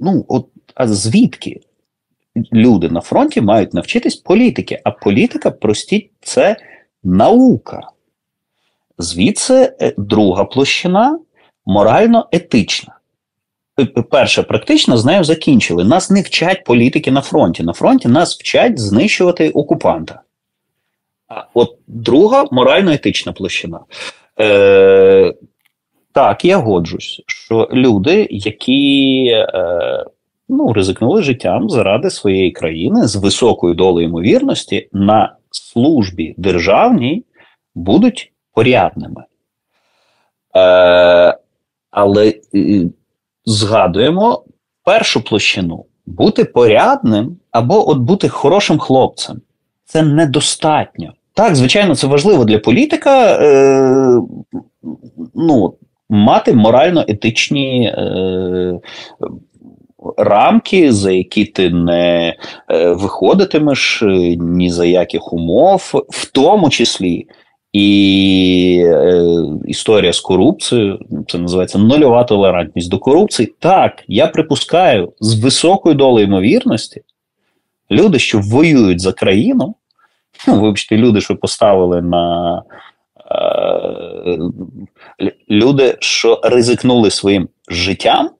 [0.00, 1.60] Ну, от, а звідки
[2.52, 4.80] люди на фронті мають навчитись політики?
[4.84, 6.56] А політика, простіть, це
[7.04, 7.80] наука.
[8.98, 11.18] Звідси е, друга площина
[11.66, 12.98] морально-етична.
[14.10, 15.84] Перша, практично з нею закінчили.
[15.84, 17.62] Нас не вчать політики на фронті.
[17.62, 20.20] На фронті нас вчать знищувати окупанта.
[21.28, 23.80] А От друга морально-етична площина.
[24.40, 25.34] Е,
[26.12, 30.04] Так, я годжусь, що люди, які е,
[30.48, 37.24] ну, ризикнули життям заради своєї країни з високою долею ймовірності на службі державній
[37.74, 39.24] будуть порядними.
[40.56, 41.38] Е,
[41.90, 42.84] Але е,
[43.44, 44.44] згадуємо
[44.84, 49.40] першу площину бути порядним або от бути хорошим хлопцем.
[49.84, 51.12] Це недостатньо.
[51.34, 54.20] Так, звичайно, це важливо для політика е,
[55.34, 55.74] ну,
[56.08, 58.80] мати морально-етичні е,
[60.16, 62.36] рамки, за які ти не
[62.70, 67.26] е, виходитимеш е, ні за яких умов, в тому числі
[67.72, 69.24] і е,
[69.66, 70.98] історія з корупцією,
[71.28, 73.54] це називається нульова толерантність до корупції.
[73.58, 77.02] Так, я припускаю, з високою долею ймовірності
[77.90, 79.74] люди, що воюють за країну
[80.48, 82.62] ну, вибачте, люди, що поставили на
[83.30, 84.38] е,
[85.50, 88.30] люди, що ризикнули своїм життям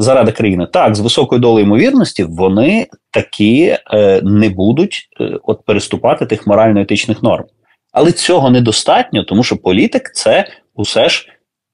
[0.00, 6.26] заради країни, так, з високою долею ймовірності, вони такі е, не будуть е, от переступати
[6.26, 7.44] тих морально-етичних норм.
[7.92, 11.28] Але цього недостатньо, тому що політик це усе ж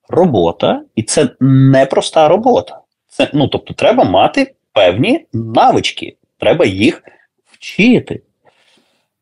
[0.09, 2.81] робота, і це непроста робота.
[3.09, 7.03] Це ну тобто, треба мати певні навички, треба їх
[7.53, 8.23] вчити.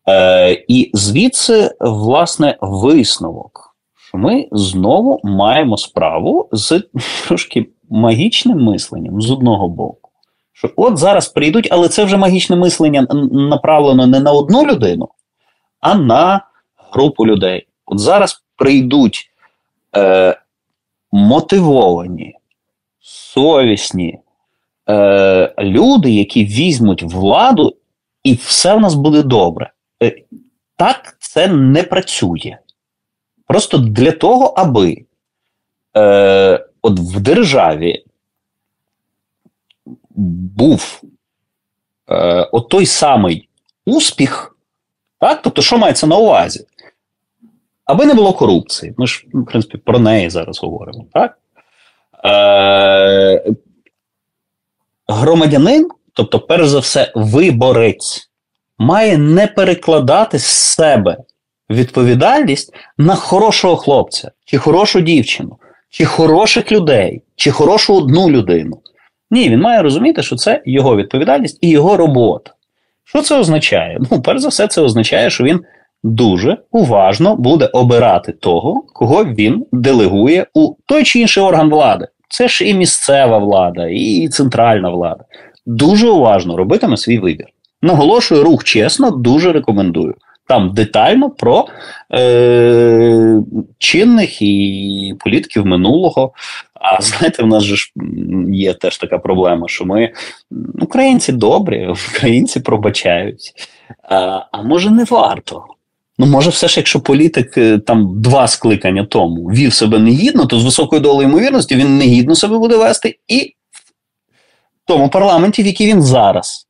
[0.08, 3.76] Е, І звідси, власне, висновок,
[4.08, 6.82] що ми знову маємо справу з
[7.26, 10.10] трошки магічним мисленням з одного боку.
[10.52, 15.08] Що от зараз прийдуть, але це вже магічне мислення направлено не на одну людину,
[15.80, 16.40] а на
[16.92, 17.66] групу людей.
[17.86, 19.30] От зараз прийдуть
[19.96, 20.36] е,
[21.12, 22.36] мотивовані,
[23.00, 24.18] совісні
[24.88, 27.76] е, люди, які візьмуть владу,
[28.22, 29.72] і все в нас буде добре.
[30.02, 30.22] Е,
[30.76, 32.58] так це не працює.
[33.46, 35.04] Просто для того, аби
[35.96, 38.04] е, от в державі
[40.56, 41.02] був
[42.08, 43.48] е, от той самий
[43.86, 44.56] успіх,
[45.20, 45.42] так?
[45.42, 46.66] тобто, що мається на увазі?
[47.84, 48.94] Аби не було корупції.
[48.96, 51.06] Ми ж, в принципі, про неї зараз говоримо.
[51.12, 51.38] так?
[52.24, 53.54] Е,
[55.08, 58.30] Громадянин, тобто, перш за все, виборець,
[58.78, 61.16] має не перекладати з себе
[61.70, 65.58] відповідальність на хорошого хлопця чи хорошу дівчину,
[65.94, 68.80] чи хороших людей, чи хорошу одну людину.
[69.30, 72.50] Ні, він має розуміти, що це його відповідальність і його робота.
[73.04, 73.98] Що це означає?
[74.10, 75.60] Ну, перш за все, це означає, що він
[76.02, 82.08] дуже уважно буде обирати того, кого він делегує у той чи інший орган влади.
[82.28, 85.24] Це ж і місцева влада, і центральна влада.
[85.66, 87.46] Дуже уважно робитиме свій вибір.
[87.82, 90.14] Наголошую, рух чесно, дуже рекомендую.
[90.46, 91.66] Там детально про
[92.14, 93.40] е,
[93.78, 96.32] чинних і політиків минулого.
[96.74, 97.92] А знаєте, в нас же ж
[98.52, 100.12] є теж така проблема, що ми
[100.80, 103.52] українці добрі, українці пробачають.
[104.02, 105.64] А а може не варто?
[106.18, 110.58] Ну, може, все ж, якщо політик е, там два скликання тому вів себе негідно, то
[110.58, 113.54] з високою долею ймовірності він негідно себе буде вести і
[114.84, 116.66] в тому парламенті, в який він зараз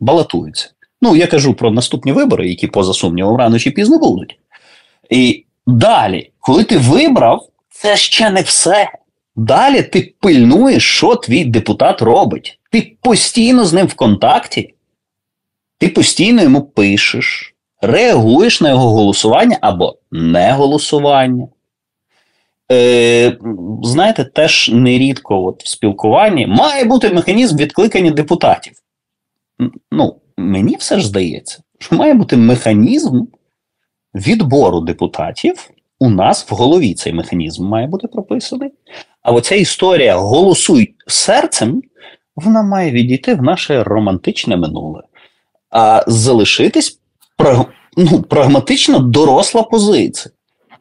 [0.00, 0.70] балотується.
[1.02, 4.38] Ну, я кажу про наступні вибори, які, поза сумнівом, рано чи пізно будуть.
[5.10, 8.90] І далі, коли ти вибрав, це ще не все.
[9.36, 12.58] Далі ти пильнуєш, що твій депутат робить.
[12.70, 14.74] Ти постійно з ним в контакті,
[15.78, 21.48] ти постійно йому пишеш, реагуєш на його голосування або не голосування.
[22.72, 23.36] Е,
[23.82, 28.72] Знаєте, теж нерідко от в спілкуванні має бути механізм відкликання депутатів.
[29.92, 33.24] Ну, мені все ж здається, що має бути механізм
[34.14, 35.70] відбору депутатів.
[36.00, 38.70] У нас в голові цей механізм має бути прописаний.
[39.22, 41.82] А оця історія голосуй серцем,
[42.36, 45.02] вона має відійти в наше романтичне минуле,
[45.70, 47.00] а залишитись
[47.96, 50.34] ну, прагматично доросла позиція.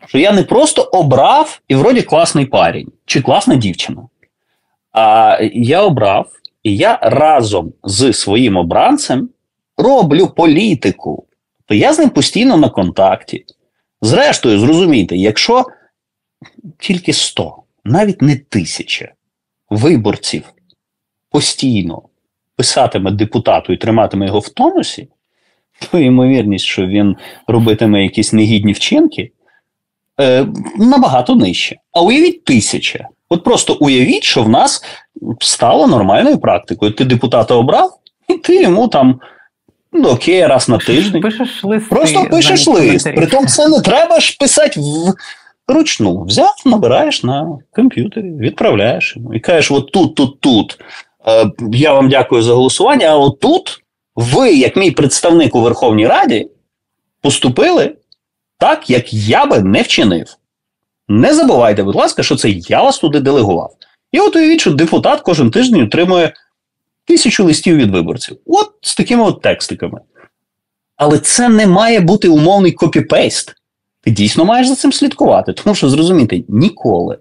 [0.08, 4.08] Що я не просто обрав і вроді класний парень чи класна дівчина.
[4.92, 6.32] А я обрав,
[6.68, 9.30] і я разом з своїм обранцем
[9.78, 11.26] роблю політику,
[11.66, 13.46] то я з ним постійно на контакті.
[14.02, 15.66] Зрештою, зрозумійте, якщо
[16.80, 17.56] тільки 100,
[17.86, 19.14] навіть не тисяча
[19.70, 20.44] виборців
[21.32, 22.02] постійно
[22.56, 25.08] писатиме депутату і триматиме його в тонусі,
[25.92, 27.16] то ймовірність, що він
[27.48, 29.32] робитиме якісь негідні вчинки,
[30.20, 30.48] е,
[30.78, 31.76] набагато нижче.
[31.92, 33.08] А уявіть тисяча.
[33.30, 34.84] От просто уявіть, що в нас
[35.40, 36.92] стало нормальною практикою.
[36.92, 39.20] Ти депутата обрав, і ти йому там
[39.92, 41.22] Ну, окей, раз на тиждень.
[41.22, 41.90] Пишеш листи.
[41.90, 43.16] Просто пишеш лист.
[43.16, 44.82] Притом це не треба ж писати
[45.68, 46.24] вручну.
[46.24, 49.34] Взяв, набираєш на комп'ютері, відправляєш йому.
[49.34, 50.80] І кажеш, от тут, тут, тут.
[51.28, 53.84] Е, я вам дякую за голосування, а от тут
[54.16, 56.50] ви, як мій представник у Верховній Раді,
[57.22, 57.96] поступили
[58.58, 60.37] так, як я би не вчинив.
[61.08, 63.74] Не забувайте, будь ласка, що це я вас туди делегував.
[64.12, 66.34] І от уявіть, що депутат кожен тиждень отримує
[67.06, 68.38] тисячу листів від виборців.
[68.46, 70.02] От з такими от текстиками.
[70.96, 73.56] Але це не має бути умовний копіпейст.
[74.02, 75.54] Ти дійсно маєш за цим слідкувати.
[75.54, 77.18] Тому що зрозуміти, ніколи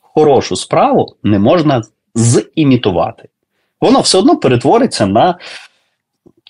[0.00, 1.82] хорошу справу не можна
[2.14, 3.28] зімітувати.
[3.80, 5.38] Воно все одно перетвориться на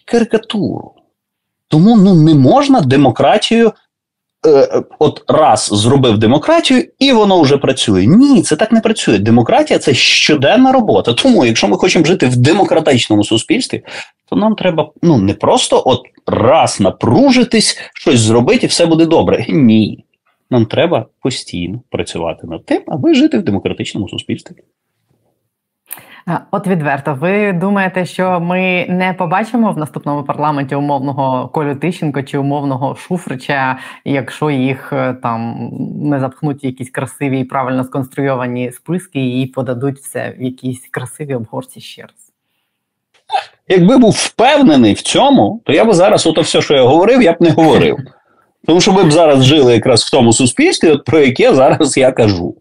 [0.04, 0.92] карикатуру.
[1.68, 3.72] Тому ну, не можна демократію
[4.46, 8.06] Е, от раз зробив демократію, і воно вже працює.
[8.06, 9.18] Ні, це так не працює.
[9.18, 11.12] Демократія це щоденна робота.
[11.12, 13.82] Тому, якщо ми хочемо жити в демократичному суспільстві,
[14.28, 19.46] то нам треба ну не просто от раз напружитись, щось зробити, і все буде добре.
[19.48, 20.04] Ні.
[20.50, 24.54] Нам треба постійно працювати над тим, аби жити в демократичному суспільстві.
[26.50, 32.38] От відверто, ви думаєте, що ми не побачимо в наступному парламенті умовного Колю Тищенко чи
[32.38, 35.70] умовного Шуфрича, якщо їх е, там
[36.04, 41.80] не запхнуть якісь красиві і правильно сконструйовані списки і подадуть все в якісь красиві обгорці
[41.80, 42.32] ще раз?
[43.68, 47.32] Якби був впевнений в цьому, то я би зараз, ото все, що я говорив, я
[47.32, 47.98] б не говорив.
[48.66, 52.56] Тому що ми б зараз жили якраз в тому суспільстві, про яке зараз я кажу.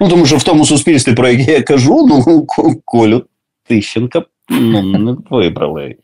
[0.00, 2.46] Ну, Тому що в тому суспільстві, про яке я кажу, ну,
[2.84, 3.24] Колю
[3.64, 5.96] Тищенка ну, не вибрали.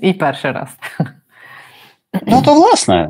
[0.00, 0.68] І перший раз.
[2.26, 3.08] Ну, то власне.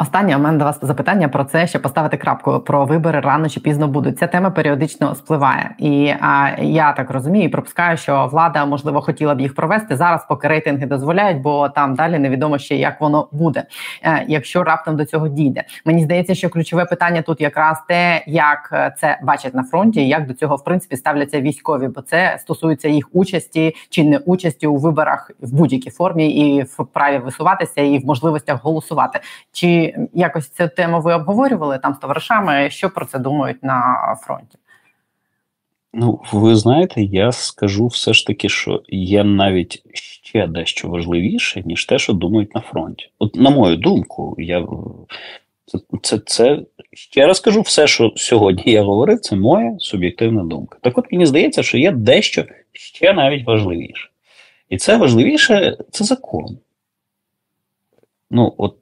[0.00, 3.60] Останнє у мене до вас запитання про це, щоб поставити крапку про вибори рано чи
[3.60, 4.18] пізно будуть.
[4.18, 9.40] Ця тема періодично спливає, і а, я так розумію пропускаю, що влада можливо хотіла б
[9.40, 13.64] їх провести зараз, поки рейтинги дозволяють, бо там далі невідомо ще як воно буде,
[14.02, 15.64] е, якщо раптом до цього дійде.
[15.84, 20.34] Мені здається, що ключове питання тут якраз те, як це бачать на фронті, як до
[20.34, 25.30] цього в принципі ставляться військові, бо це стосується їх участі чи не участі у виборах
[25.40, 29.20] в будь-якій формі, і в праві висуватися, і в можливостях голосувати.
[29.56, 32.70] Чи якось цю тему ви обговорювали там з товаришами?
[32.70, 34.58] Що про це думають на фронті?
[35.92, 41.84] Ну, ви знаєте, я скажу все ж таки, що є навіть ще дещо важливіше, ніж
[41.84, 43.10] те, що думають на фронті.
[43.18, 44.66] От, на мою думку, я
[45.66, 46.60] це, це, це
[46.92, 50.78] ще раз кажу, все, що сьогодні я говорив, це моя суб'єктивна думка.
[50.82, 54.08] Так от мені здається, що є дещо ще навіть важливіше.
[54.68, 56.58] І це важливіше це закон.
[58.30, 58.76] Ну, от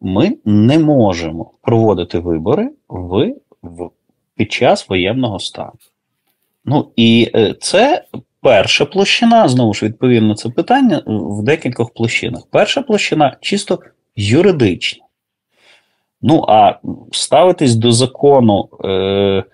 [0.00, 3.90] ми не можемо проводити вибори в, в
[4.36, 5.72] під час воєнного стану.
[6.64, 8.04] Ну і е, це
[8.40, 12.42] перша площина, знову ж відповім на це питання в декількох площинах.
[12.50, 13.78] Перша площина чисто
[14.16, 15.04] юридична.
[16.22, 16.74] Ну, а
[17.12, 19.44] ставитись до закону е,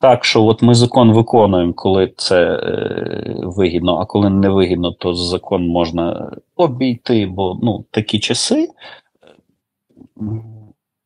[0.00, 5.14] так, що от ми закон виконуємо, коли це е, вигідно, а коли не вигідно, то
[5.14, 8.68] закон можна обійти, бо ну, такі часи.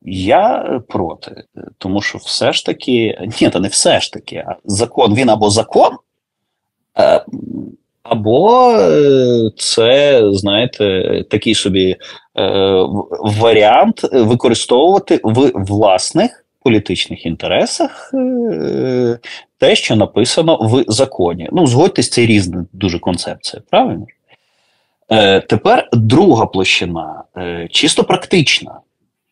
[0.09, 1.43] Я проти,
[1.77, 5.49] тому що все ж таки, ні, то не все ж таки, а закон він або
[5.49, 5.97] закон,
[6.99, 7.25] е,
[8.03, 11.99] або е, це, знаєте, такий собі е,
[13.21, 18.11] варіант використовувати в власних політичних інтересах
[19.57, 21.49] те, що написано в законі.
[21.51, 24.05] Ну, згодьтесь, це різна дуже концепція, правильно?
[25.49, 27.23] Тепер друга площина,
[27.71, 28.79] чисто практична.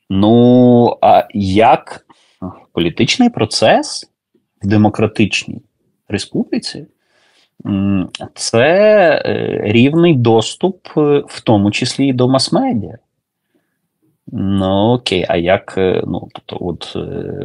[0.10, 2.06] Ну, а як
[2.74, 4.12] політичний процес
[4.62, 5.62] в демократичній
[6.08, 6.86] республіці
[8.34, 12.98] це е, рівний доступ, е, в тому числі і до мас-медіа.
[14.28, 16.98] Ну, окей, а як е, ну, тобто, от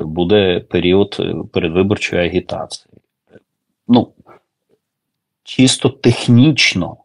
[0.07, 1.21] буде період
[1.53, 2.95] передвиборчої агітації?
[3.89, 4.13] Ну,
[5.45, 6.97] чисто технічно,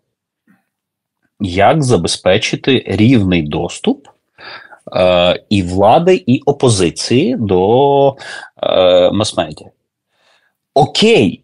[1.40, 4.08] як забезпечити рівний доступ
[4.96, 8.16] е, і влади, і опозиції до
[8.64, 9.68] е, мас-медіа.
[10.74, 11.44] Окей,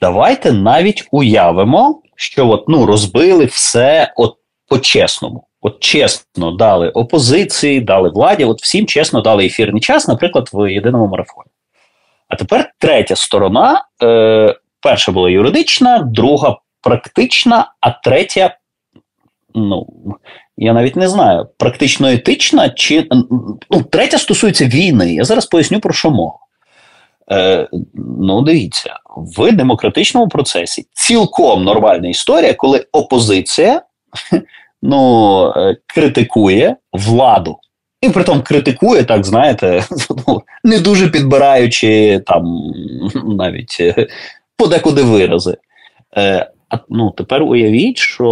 [0.00, 4.36] давайте навіть уявимо, що от, ну, розбили все от
[4.68, 5.46] по-чесному.
[5.60, 11.06] От чесно дали опозиції, дали владі, от всім чесно дали ефірний час, наприклад, в єдиному
[11.06, 11.50] марафоні.
[12.28, 13.84] А тепер третя сторона.
[14.02, 18.56] Е, Перша була юридична, друга практична, а третя
[19.54, 19.86] ну,
[20.56, 23.08] я навіть не знаю, практично етична, чи
[23.70, 25.14] ну, третя стосується війни.
[25.14, 26.38] Я зараз поясню про що мова.
[27.32, 27.68] Е,
[28.20, 33.82] Ну, дивіться, в демократичному процесі цілком нормальна історія, коли опозиція
[34.82, 37.58] ну, е, критикує владу.
[38.00, 39.84] І при тому критикує, так знаєте,
[40.28, 42.72] ну, не дуже підбираючи там
[43.38, 44.06] навіть е,
[44.56, 45.56] подекуди вирази.
[46.16, 46.50] Е,
[46.88, 48.28] ну тепер уявіть, що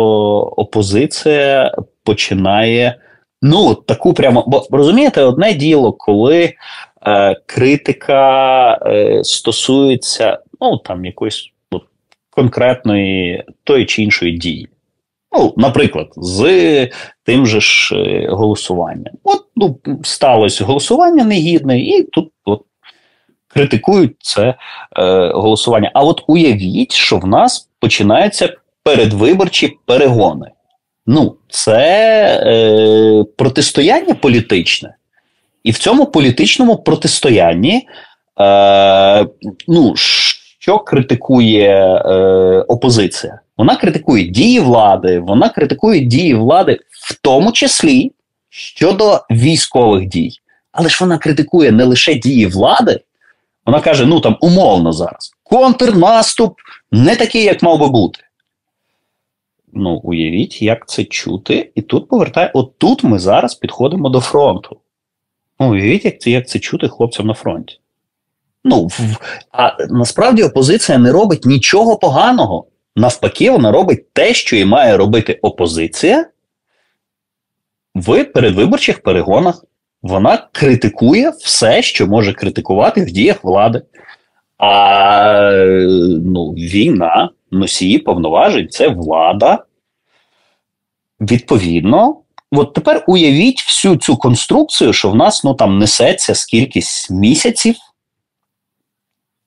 [0.57, 3.00] опозиція починає
[3.42, 4.44] ну таку прямо.
[4.46, 6.55] Бо розумієте, одне діло, коли
[7.07, 11.82] е, критика е, стосується ну там якоїсь от,
[12.30, 14.68] конкретної тої чи іншої дії.
[15.32, 16.88] Ну, наприклад, з
[17.24, 19.14] тим же ж е, голосуванням.
[19.24, 22.62] От ну, сталося голосування негідне, і тут от
[23.48, 24.55] критикують це е,
[25.34, 25.90] голосування.
[25.94, 30.50] А от уявіть, що в нас починаються передвиборчі перегони.
[31.07, 31.78] Ну, це
[32.46, 34.96] е, протистояння політичне.
[35.64, 37.88] І в цьому політичному протистоянні,
[38.40, 39.26] е,
[39.68, 42.11] ну, що критикує е,
[42.68, 43.40] опозиція?
[43.57, 48.12] Вона критикує дії влади, вона критикує дії влади, в тому числі
[48.50, 50.30] щодо військових дій.
[50.72, 53.00] Але ж вона критикує не лише дії влади,
[53.66, 56.55] вона каже: ну там умовно зараз контрнаступ
[56.92, 58.20] не такий, як мав би бути.
[59.73, 62.51] Ну, уявіть, як це чути, і тут повертає.
[62.55, 64.77] От тут ми зараз підходимо до фронту.
[65.61, 67.79] Ну, уявіть, як це як це чути хлопцям на фронті.
[68.64, 69.01] Ну, в,
[69.51, 72.66] а насправді опозиція не робить нічого поганого.
[72.97, 76.27] Навпаки, вона робить те, що і має робити опозиція
[77.95, 79.64] в передвиборчих перегонах.
[80.03, 83.83] Вона критикує все, що може критикувати в діях влади.
[84.59, 85.53] А
[86.25, 89.64] ну, війна, носії повноважень це влада.
[91.20, 92.16] Відповідно,
[92.53, 97.74] от тепер уявіть всю цю конструкцію, що в нас ну, там несеться скількись місяців.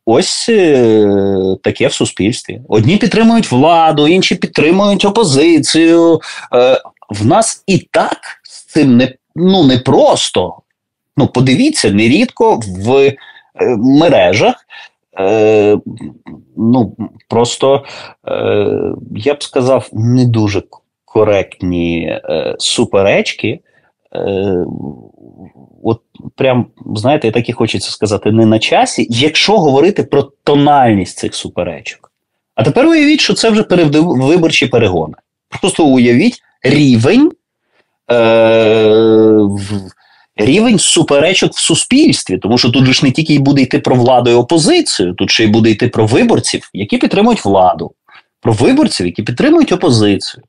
[0.06, 2.62] Ось е, таке в суспільстві.
[2.70, 6.22] Одні підтримують владу, інші підтримують опозицію.
[6.54, 10.62] Е, В нас і так з цим не ну, не просто.
[11.18, 13.16] Ну, подивіться, нерідко в е,
[13.78, 14.56] мережах.
[15.20, 15.78] Е,
[16.58, 16.96] ну,
[17.30, 17.84] просто,
[18.28, 20.64] е, я б сказав, не дуже
[21.06, 23.60] коректні е, суперечки.
[25.84, 26.02] От
[26.36, 32.12] прям, знаєте, так і хочеться сказати, не на часі, якщо говорити про тональність цих суперечок.
[32.56, 35.14] А тепер уявіть, що це вже передвиборчі перегони.
[35.62, 37.32] Просто уявіть рівень
[38.12, 38.16] е,
[40.36, 44.34] рівень суперечок в суспільстві, тому що тут ж не тільки буде йти про владу і
[44.34, 47.92] опозицію, тут ще й буде йти про виборців, які підтримують владу,
[48.42, 50.44] про виборців, які підтримують опозицію.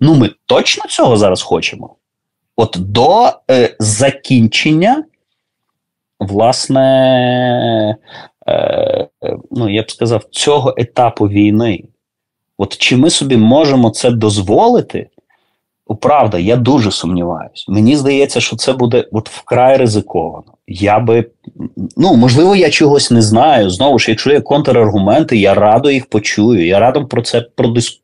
[0.00, 1.96] Ну, ми точно цього зараз хочемо.
[2.56, 5.04] От до е, закінчення,
[6.20, 7.96] власне,
[8.48, 9.08] е,
[9.50, 11.84] ну, я б сказав, цього етапу війни.
[12.58, 15.08] От чи ми собі можемо це дозволити?
[15.94, 17.64] Правда, я дуже сумніваюся.
[17.68, 20.52] Мені здається, що це буде от вкрай ризиковано.
[20.66, 21.24] Я би,
[21.96, 23.70] ну можливо, я чогось не знаю.
[23.70, 26.66] Знову ж, якщо є контраргументи, я радо їх почую.
[26.66, 27.46] Я радо про це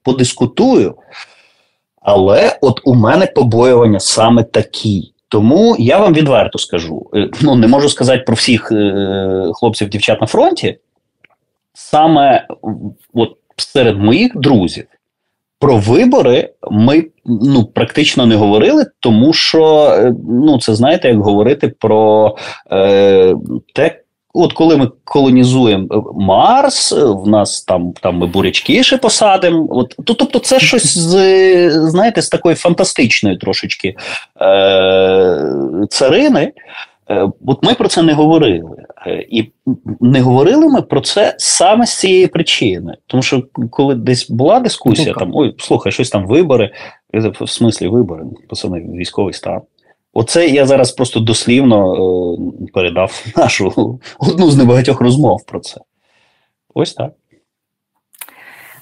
[0.03, 0.95] подискутую.
[2.03, 5.13] Але от у мене побоювання саме такі.
[5.29, 10.21] Тому я вам відверто скажу: е, ну не можу сказати про всіх е, хлопців, дівчат
[10.21, 10.79] на фронті.
[11.75, 12.47] Саме
[13.15, 14.85] от серед моїх друзів
[15.63, 21.69] про вибори ми ну практично не говорили, тому що е, ну це знаєте, як говорити
[21.79, 22.37] про
[22.73, 23.35] е,
[23.75, 23.99] те.
[24.35, 29.67] От коли ми колонізуємо Марс, в нас там там ми бурячки ще посадимо.
[29.71, 33.95] От то, тобто, це щось з знаєте, з такої фантастичної трошечки
[34.41, 35.57] е,
[35.89, 36.53] царини.
[37.13, 39.53] Е, от ми про це не говорили, е, і
[40.01, 42.97] не говорили ми про це саме з цієї причини.
[43.07, 46.71] Тому що коли десь була дискусія, там ой, слухай, щось там вибори,
[47.41, 49.61] в смислі вибори, пацани, військовий стан.
[50.13, 55.81] Оце я зараз просто дослівно е, передав нашу одну з небагатьох розмов про це.
[56.75, 57.13] Ось так.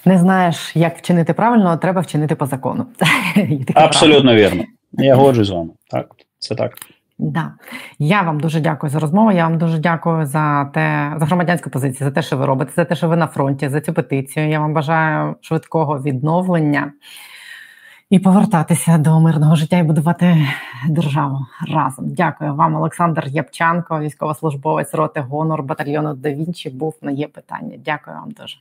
[0.05, 2.87] Не знаєш, як вчинити правильно, а треба вчинити по закону.
[3.75, 4.65] Абсолютно вірно.
[4.93, 5.71] Я годжусь з вами.
[5.91, 6.07] Так,
[6.39, 6.79] це так.
[7.21, 7.55] Да.
[7.99, 9.33] Я вам дуже дякую за розмову.
[9.33, 12.85] Я вам дуже дякую за те, за громадянську позицію, за те, що ви робите, за
[12.85, 14.49] те, що ви на фронті, за цю петицію.
[14.49, 16.93] Я вам бажаю швидкого відновлення
[18.11, 20.49] і повертатися до мирного життя і будувати
[20.89, 22.05] державу разом.
[22.09, 27.77] Дякую вам, Олександр Ябчанко, військовослужбовець роти гонор батальйону «Да Вінчі» був на є питання.
[27.85, 28.57] Дякую вам дуже.